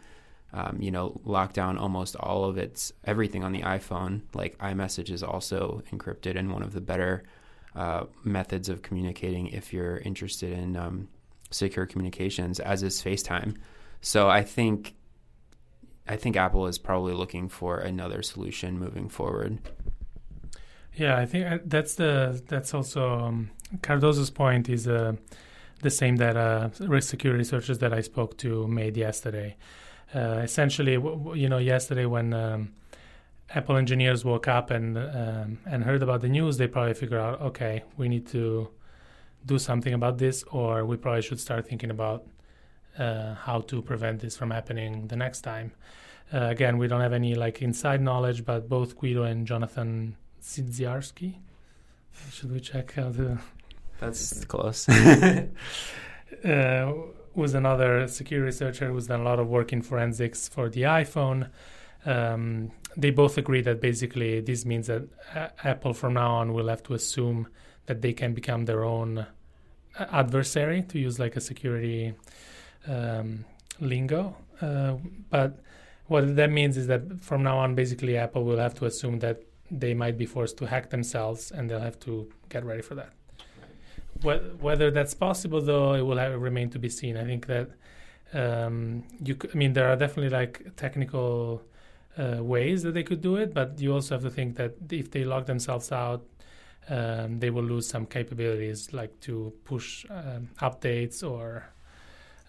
um, 0.54 0.78
you 0.80 0.92
know 0.92 1.20
lock 1.26 1.54
down 1.54 1.78
almost 1.78 2.16
all 2.16 2.46
of 2.46 2.58
its 2.58 2.94
everything 3.04 3.44
on 3.44 3.52
the 3.52 3.62
iphone 3.64 4.22
like 4.34 4.58
imessage 4.64 5.12
is 5.12 5.22
also 5.22 5.84
encrypted 5.92 6.38
and 6.38 6.54
one 6.54 6.64
of 6.64 6.72
the 6.72 6.80
better 6.80 7.24
uh, 7.76 8.06
methods 8.24 8.70
of 8.70 8.82
communicating 8.82 9.48
if 9.48 9.74
you're 9.74 9.98
interested 9.98 10.54
in 10.54 10.78
um, 10.78 11.10
secure 11.52 11.86
communications 11.86 12.62
as 12.62 12.82
is 12.82 13.02
facetime 13.02 13.58
so 14.00 14.30
i 14.30 14.42
think 14.42 14.96
i 16.08 16.16
think 16.16 16.36
apple 16.36 16.68
is 16.68 16.78
probably 16.78 17.14
looking 17.14 17.48
for 17.50 17.78
another 17.78 18.22
solution 18.22 18.78
moving 18.80 19.10
forward 19.10 19.60
Yeah, 20.98 21.18
I 21.18 21.26
think 21.28 21.46
uh, 21.46 21.58
that's 21.64 21.94
the 21.94 22.42
that's 22.48 22.74
also 22.74 23.20
um, 23.20 23.52
Cardozo's 23.82 24.32
point 24.32 24.68
is 24.68 24.88
uh, 24.88 25.14
the 25.84 25.92
same 25.92 26.16
that 26.18 26.36
uh, 26.36 26.70
risk 26.80 27.10
security 27.10 27.38
researchers 27.38 27.78
that 27.80 27.94
I 27.94 28.02
spoke 28.02 28.38
to 28.40 28.68
made 28.68 28.98
yesterday. 28.98 29.58
Uh, 30.14 30.42
essentially, 30.44 30.94
you 30.94 31.50
know, 31.50 31.60
yesterday 31.60 32.06
when 32.06 32.34
um, 32.34 32.74
Apple 33.52 33.78
engineers 33.78 34.26
woke 34.26 34.48
up 34.48 34.72
and 34.72 34.98
um, 34.98 35.60
and 35.68 35.84
heard 35.84 36.02
about 36.02 36.22
the 36.22 36.30
news, 36.30 36.58
they 36.58 36.68
probably 36.68 36.96
figured 36.96 37.20
out, 37.20 37.42
okay, 37.42 37.84
we 37.96 38.10
need 38.10 38.26
to 38.28 38.70
do 39.46 39.60
something 39.60 39.94
about 39.94 40.18
this, 40.18 40.44
or 40.52 40.84
we 40.84 40.98
probably 40.98 41.22
should 41.22 41.40
start 41.40 41.68
thinking 41.68 41.92
about 41.92 42.26
uh, 42.98 43.36
how 43.36 43.62
to 43.62 43.82
prevent 43.82 44.22
this 44.22 44.38
from 44.38 44.52
happening 44.52 45.08
the 45.08 45.16
next 45.16 45.42
time. 45.42 45.72
Uh, 46.34 46.46
again, 46.46 46.78
we 46.78 46.88
don't 46.88 47.02
have 47.02 47.14
any 47.14 47.36
like 47.36 47.62
inside 47.62 48.02
knowledge, 48.02 48.44
but 48.44 48.68
both 48.68 48.98
Guido 48.98 49.24
and 49.24 49.48
Jonathan 49.48 50.18
Zdziarski. 50.42 51.36
Should 52.32 52.52
we 52.52 52.60
check 52.60 52.94
how 52.94 53.10
the 53.10 53.38
that's 54.00 54.44
close 54.46 54.90
uh, 56.46 56.94
was 57.36 57.54
another 57.54 58.08
security 58.08 58.46
researcher 58.46 58.92
who's 58.92 59.08
done 59.08 59.22
a 59.22 59.24
lot 59.24 59.40
of 59.40 59.48
work 59.48 59.72
in 59.72 59.82
forensics 59.82 60.50
for 60.50 60.70
the 60.70 60.82
iPhone. 60.82 61.50
Um, 62.06 62.72
they 62.96 63.12
both 63.12 63.38
agree 63.38 63.62
that 63.62 63.80
basically 63.80 64.42
this 64.42 64.66
means 64.66 64.88
that 64.88 65.04
uh, 65.36 65.50
Apple 65.64 65.94
from 65.94 66.16
now 66.16 66.36
on 66.36 66.54
will 66.54 66.68
have 66.68 66.84
to 66.84 66.94
assume 66.94 67.48
that 67.86 68.02
they 68.02 68.14
can 68.14 68.34
become 68.34 68.66
their 68.66 68.84
own 68.84 69.28
adversary, 70.00 70.84
to 70.84 71.00
use 71.00 71.20
like 71.20 71.36
a 71.36 71.42
security 71.42 72.14
um, 72.88 73.46
lingo. 73.80 74.36
Uh, 74.62 74.96
but 75.30 75.60
what 76.08 76.36
that 76.36 76.52
means 76.52 76.78
is 76.78 76.88
that 76.88 77.22
from 77.22 77.44
now 77.44 77.58
on, 77.58 77.76
basically, 77.76 78.18
Apple 78.18 78.44
will 78.44 78.58
have 78.58 78.74
to 78.76 78.86
assume 78.86 79.20
that 79.20 79.42
they 79.70 79.94
might 79.94 80.18
be 80.18 80.26
forced 80.26 80.58
to 80.58 80.66
hack 80.66 80.90
themselves, 80.90 81.52
and 81.52 81.70
they'll 81.70 81.82
have 81.82 82.00
to 82.02 82.30
get 82.50 82.64
ready 82.64 82.82
for 82.82 82.96
that. 82.96 83.12
Whether 84.62 84.90
that's 84.90 85.14
possible, 85.14 85.62
though, 85.62 85.94
it 85.94 86.02
will 86.02 86.18
have, 86.18 86.42
remain 86.42 86.70
to 86.72 86.80
be 86.80 86.90
seen. 86.90 87.18
I 87.18 87.26
think 87.26 87.46
that 87.48 87.70
um, 88.34 89.04
you. 89.24 89.36
Could, 89.36 89.52
I 89.54 89.58
mean, 89.58 89.74
there 89.74 89.90
are 89.90 89.96
definitely 89.96 90.30
like 90.30 90.76
technical 90.76 91.62
uh, 92.18 92.44
ways 92.44 92.84
that 92.84 92.94
they 92.94 93.04
could 93.04 93.22
do 93.22 93.36
it, 93.36 93.54
but 93.54 93.80
you 93.80 93.94
also 93.94 94.16
have 94.16 94.24
to 94.24 94.30
think 94.32 94.56
that 94.56 94.74
if 94.90 95.12
they 95.12 95.24
lock 95.24 95.46
themselves 95.46 95.92
out, 95.92 96.26
um, 96.90 97.40
they 97.40 97.50
will 97.50 97.64
lose 97.64 97.88
some 97.88 98.06
capabilities, 98.06 98.92
like 98.94 99.20
to 99.22 99.54
push 99.66 100.06
um, 100.10 100.50
updates 100.62 101.22
or 101.22 101.66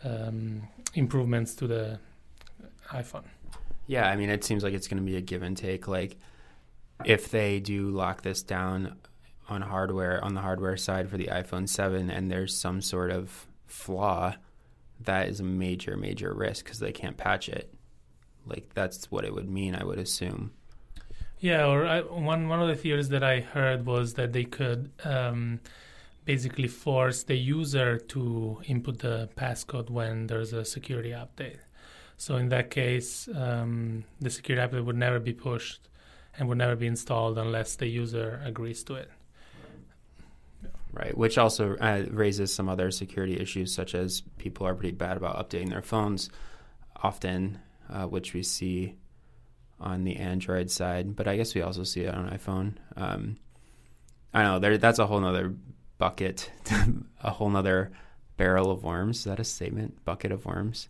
um, 0.04 0.62
improvements 0.94 1.54
to 1.56 1.66
the 1.66 1.98
iPhone. 2.90 3.24
Yeah, 3.86 4.08
I 4.08 4.16
mean, 4.16 4.28
it 4.28 4.44
seems 4.44 4.62
like 4.62 4.74
it's 4.74 4.86
going 4.86 5.02
to 5.02 5.06
be 5.06 5.16
a 5.16 5.20
give 5.20 5.42
and 5.42 5.56
take. 5.56 5.88
Like, 5.88 6.16
if 7.04 7.30
they 7.30 7.60
do 7.60 7.90
lock 7.90 8.22
this 8.22 8.42
down 8.42 8.96
on 9.48 9.62
hardware 9.62 10.22
on 10.22 10.34
the 10.34 10.40
hardware 10.40 10.76
side 10.76 11.08
for 11.08 11.16
the 11.16 11.28
iPhone 11.28 11.68
7 11.68 12.10
and 12.10 12.30
there's 12.30 12.54
some 12.54 12.82
sort 12.82 13.10
of 13.10 13.46
flaw 13.66 14.34
that 15.00 15.28
is 15.28 15.40
a 15.40 15.44
major 15.44 15.96
major 15.96 16.34
risk 16.34 16.66
cuz 16.66 16.78
they 16.78 16.92
can't 16.92 17.16
patch 17.16 17.48
it 17.48 17.72
like 18.46 18.68
that's 18.74 19.10
what 19.10 19.24
it 19.24 19.34
would 19.34 19.48
mean 19.48 19.74
I 19.74 19.84
would 19.84 19.98
assume 19.98 20.52
yeah 21.38 21.66
or 21.66 21.86
I, 21.86 22.00
one 22.00 22.48
one 22.48 22.60
of 22.60 22.68
the 22.68 22.76
theories 22.76 23.08
that 23.08 23.24
I 23.24 23.40
heard 23.40 23.86
was 23.86 24.14
that 24.14 24.32
they 24.32 24.44
could 24.44 24.90
um, 25.04 25.60
basically 26.28 26.68
force 26.68 27.22
the 27.22 27.34
user 27.34 27.96
to 27.96 28.60
input 28.66 28.98
the 28.98 29.30
passcode 29.34 29.88
when 29.88 30.26
there's 30.26 30.52
a 30.52 30.62
security 30.62 31.08
update 31.24 31.60
so 32.18 32.36
in 32.36 32.50
that 32.50 32.70
case 32.70 33.30
um, 33.34 34.04
the 34.20 34.28
security 34.28 34.60
update 34.66 34.84
would 34.84 34.94
never 35.06 35.18
be 35.18 35.32
pushed 35.32 35.88
and 36.36 36.46
would 36.46 36.58
never 36.58 36.76
be 36.76 36.86
installed 36.86 37.38
unless 37.38 37.76
the 37.76 37.86
user 37.86 38.42
agrees 38.44 38.84
to 38.84 38.94
it 38.94 39.10
Right, 40.92 41.16
which 41.16 41.38
also 41.38 41.76
uh, 41.76 42.04
raises 42.10 42.52
some 42.52 42.68
other 42.68 42.90
security 42.90 43.38
issues, 43.38 43.74
such 43.74 43.94
as 43.94 44.22
people 44.38 44.66
are 44.66 44.74
pretty 44.74 44.96
bad 44.96 45.16
about 45.16 45.36
updating 45.36 45.68
their 45.68 45.82
phones 45.82 46.30
often, 46.96 47.58
uh, 47.90 48.06
which 48.06 48.32
we 48.32 48.42
see 48.42 48.96
on 49.78 50.04
the 50.04 50.16
Android 50.16 50.70
side. 50.70 51.14
But 51.14 51.28
I 51.28 51.36
guess 51.36 51.54
we 51.54 51.60
also 51.60 51.84
see 51.84 52.00
it 52.00 52.14
on 52.14 52.30
iPhone. 52.30 52.72
Um, 52.96 53.36
I 54.32 54.42
know 54.42 54.58
there, 54.58 54.78
that's 54.78 54.98
a 54.98 55.06
whole 55.06 55.20
nother 55.20 55.54
bucket, 55.98 56.50
a 57.22 57.30
whole 57.30 57.50
nother 57.50 57.92
barrel 58.36 58.70
of 58.70 58.82
worms. 58.84 59.18
Is 59.18 59.24
that 59.24 59.40
a 59.40 59.44
statement? 59.44 60.04
Bucket 60.04 60.32
of 60.32 60.46
worms? 60.46 60.88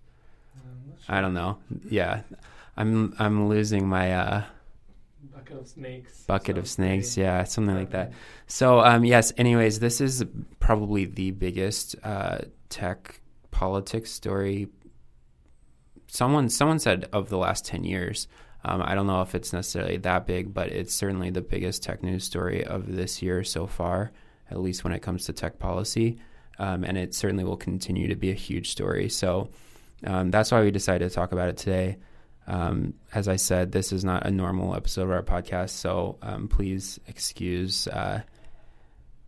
I 1.09 1.21
don't 1.21 1.35
know. 1.35 1.59
Yeah, 1.89 2.23
I'm 2.77 3.15
I'm 3.19 3.49
losing 3.49 3.89
my 3.89 4.13
uh, 4.13 4.43
bucket 5.35 5.59
of 5.59 5.69
snakes. 5.69 6.23
Bucket 6.25 6.59
of 6.59 6.69
snakes. 6.69 7.17
Yeah, 7.17 7.45
something 7.45 7.75
like 7.75 7.91
that. 7.91 8.13
So 8.47 8.81
um, 8.81 9.05
yes. 9.05 9.33
Anyways, 9.37 9.81
this 9.81 10.01
is 10.01 10.25
probably 10.61 11.07
the 11.07 11.31
biggest 11.31 11.97
uh, 12.05 12.39
tech 12.69 13.21
politics 13.51 14.11
story. 14.11 14.69
Someone 16.09 16.49
someone 16.49 16.79
said 16.79 17.09
of 17.13 17.31
the 17.31 17.39
last 17.39 17.65
ten 17.65 17.85
years. 17.85 18.29
Um, 18.65 18.83
I 18.85 18.95
don't 18.95 19.07
know 19.07 19.23
if 19.23 19.35
it's 19.35 19.53
necessarily 19.53 19.99
that 19.99 20.27
big, 20.27 20.53
but 20.53 20.69
it's 20.69 20.93
certainly 20.93 21.31
the 21.31 21.41
biggest 21.41 21.83
tech 21.83 22.03
news 22.03 22.25
story 22.25 22.65
of 22.65 22.93
this 22.97 23.23
year 23.23 23.45
so 23.45 23.67
far, 23.67 24.13
at 24.51 24.61
least 24.61 24.85
when 24.85 24.93
it 24.93 25.01
comes 25.01 25.27
to 25.27 25.33
tech 25.33 25.59
policy. 25.59 26.19
Um, 26.59 26.85
and 26.85 26.99
it 26.99 27.15
certainly 27.15 27.45
will 27.45 27.57
continue 27.57 28.09
to 28.09 28.17
be 28.17 28.31
a 28.31 28.35
huge 28.35 28.71
story. 28.71 29.09
So 29.09 29.51
um, 30.05 30.31
that's 30.31 30.51
why 30.51 30.63
we 30.63 30.71
decided 30.71 31.09
to 31.09 31.15
talk 31.15 31.33
about 31.33 31.49
it 31.49 31.57
today. 31.57 31.99
Um, 32.47 32.95
as 33.15 33.29
I 33.29 33.37
said, 33.37 33.73
this 33.73 33.93
is 33.93 34.05
not 34.05 34.27
a 34.27 34.31
normal 34.31 34.75
episode 34.75 35.03
of 35.03 35.11
our 35.11 35.23
podcast, 35.23 35.71
so 35.71 36.19
um, 36.23 36.49
please 36.49 36.99
excuse 37.07 37.87
uh, 37.89 38.23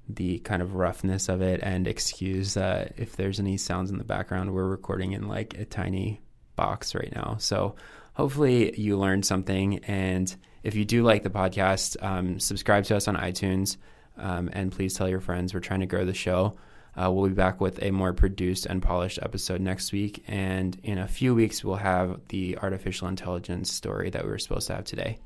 the 0.09 0.39
kind 0.39 0.63
of 0.63 0.75
roughness 0.75 1.29
of 1.29 1.43
it 1.43 1.61
and 1.63 1.87
excuse 1.87 2.57
uh, 2.57 2.89
if 2.97 3.17
there's 3.17 3.39
any 3.39 3.59
sounds 3.59 3.91
in 3.91 3.99
the 3.99 4.05
background. 4.05 4.55
We're 4.55 4.67
recording 4.67 5.13
in 5.13 5.29
like 5.29 5.55
a 5.59 5.67
tiny 5.67 6.23
box 6.57 6.95
right 6.95 7.13
now. 7.15 7.37
So 7.39 7.77
hopefully 8.15 8.79
you 8.79 8.99
learned 8.99 9.27
something. 9.27 9.79
And 9.85 10.35
if 10.63 10.75
you 10.75 10.85
do 10.85 11.03
like 11.03 11.23
the 11.23 11.31
podcast, 11.31 12.03
um, 12.03 12.41
subscribe 12.41 12.85
to 12.85 12.97
us 12.97 13.07
on 13.07 13.17
iTunes 13.17 13.77
um, 14.17 14.51
and 14.53 14.73
please 14.73 14.95
tell 14.95 15.09
your 15.09 15.21
friends. 15.21 15.55
We're 15.55 15.61
trying 15.61 15.81
to 15.81 15.87
grow 15.87 16.05
the 16.05 16.15
show. 16.15 16.57
Uh, 16.97 17.11
we'll 17.11 17.29
be 17.29 17.35
back 17.35 17.61
with 17.61 17.83
a 17.83 17.91
more 17.91 18.13
produced 18.13 18.67
and 18.67 18.83
polished 18.83 19.19
episode 19.23 19.61
next 19.61 19.93
week. 19.93 20.25
And 20.27 20.79
in 20.83 20.99
a 20.99 21.07
few 21.07 21.35
weeks, 21.35 21.63
we'll 21.65 21.77
have 21.77 22.21
the 22.29 22.59
artificial 22.59 23.09
intelligence 23.09 23.73
story 23.73 24.11
that 24.11 24.25
we 24.25 24.31
were 24.31 24.39
supposed 24.39 24.67
to 24.67 24.75
have 24.75 24.85
today. 24.85 25.19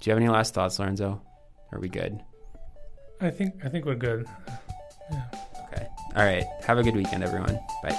Do 0.00 0.10
you 0.10 0.14
have 0.14 0.22
any 0.22 0.28
last 0.28 0.54
thoughts, 0.54 0.78
Lorenzo? 0.78 1.22
Are 1.70 1.78
we 1.78 1.88
good? 1.88 2.20
I 3.20 3.30
think 3.30 3.64
I 3.64 3.68
think 3.68 3.84
we're 3.84 3.94
good. 3.94 4.26
Yeah. 5.10 5.24
Okay. 5.68 5.86
All 6.16 6.24
right. 6.24 6.44
Have 6.64 6.78
a 6.78 6.82
good 6.82 6.96
weekend, 6.96 7.22
everyone. 7.22 7.58
Bye. 7.82 7.98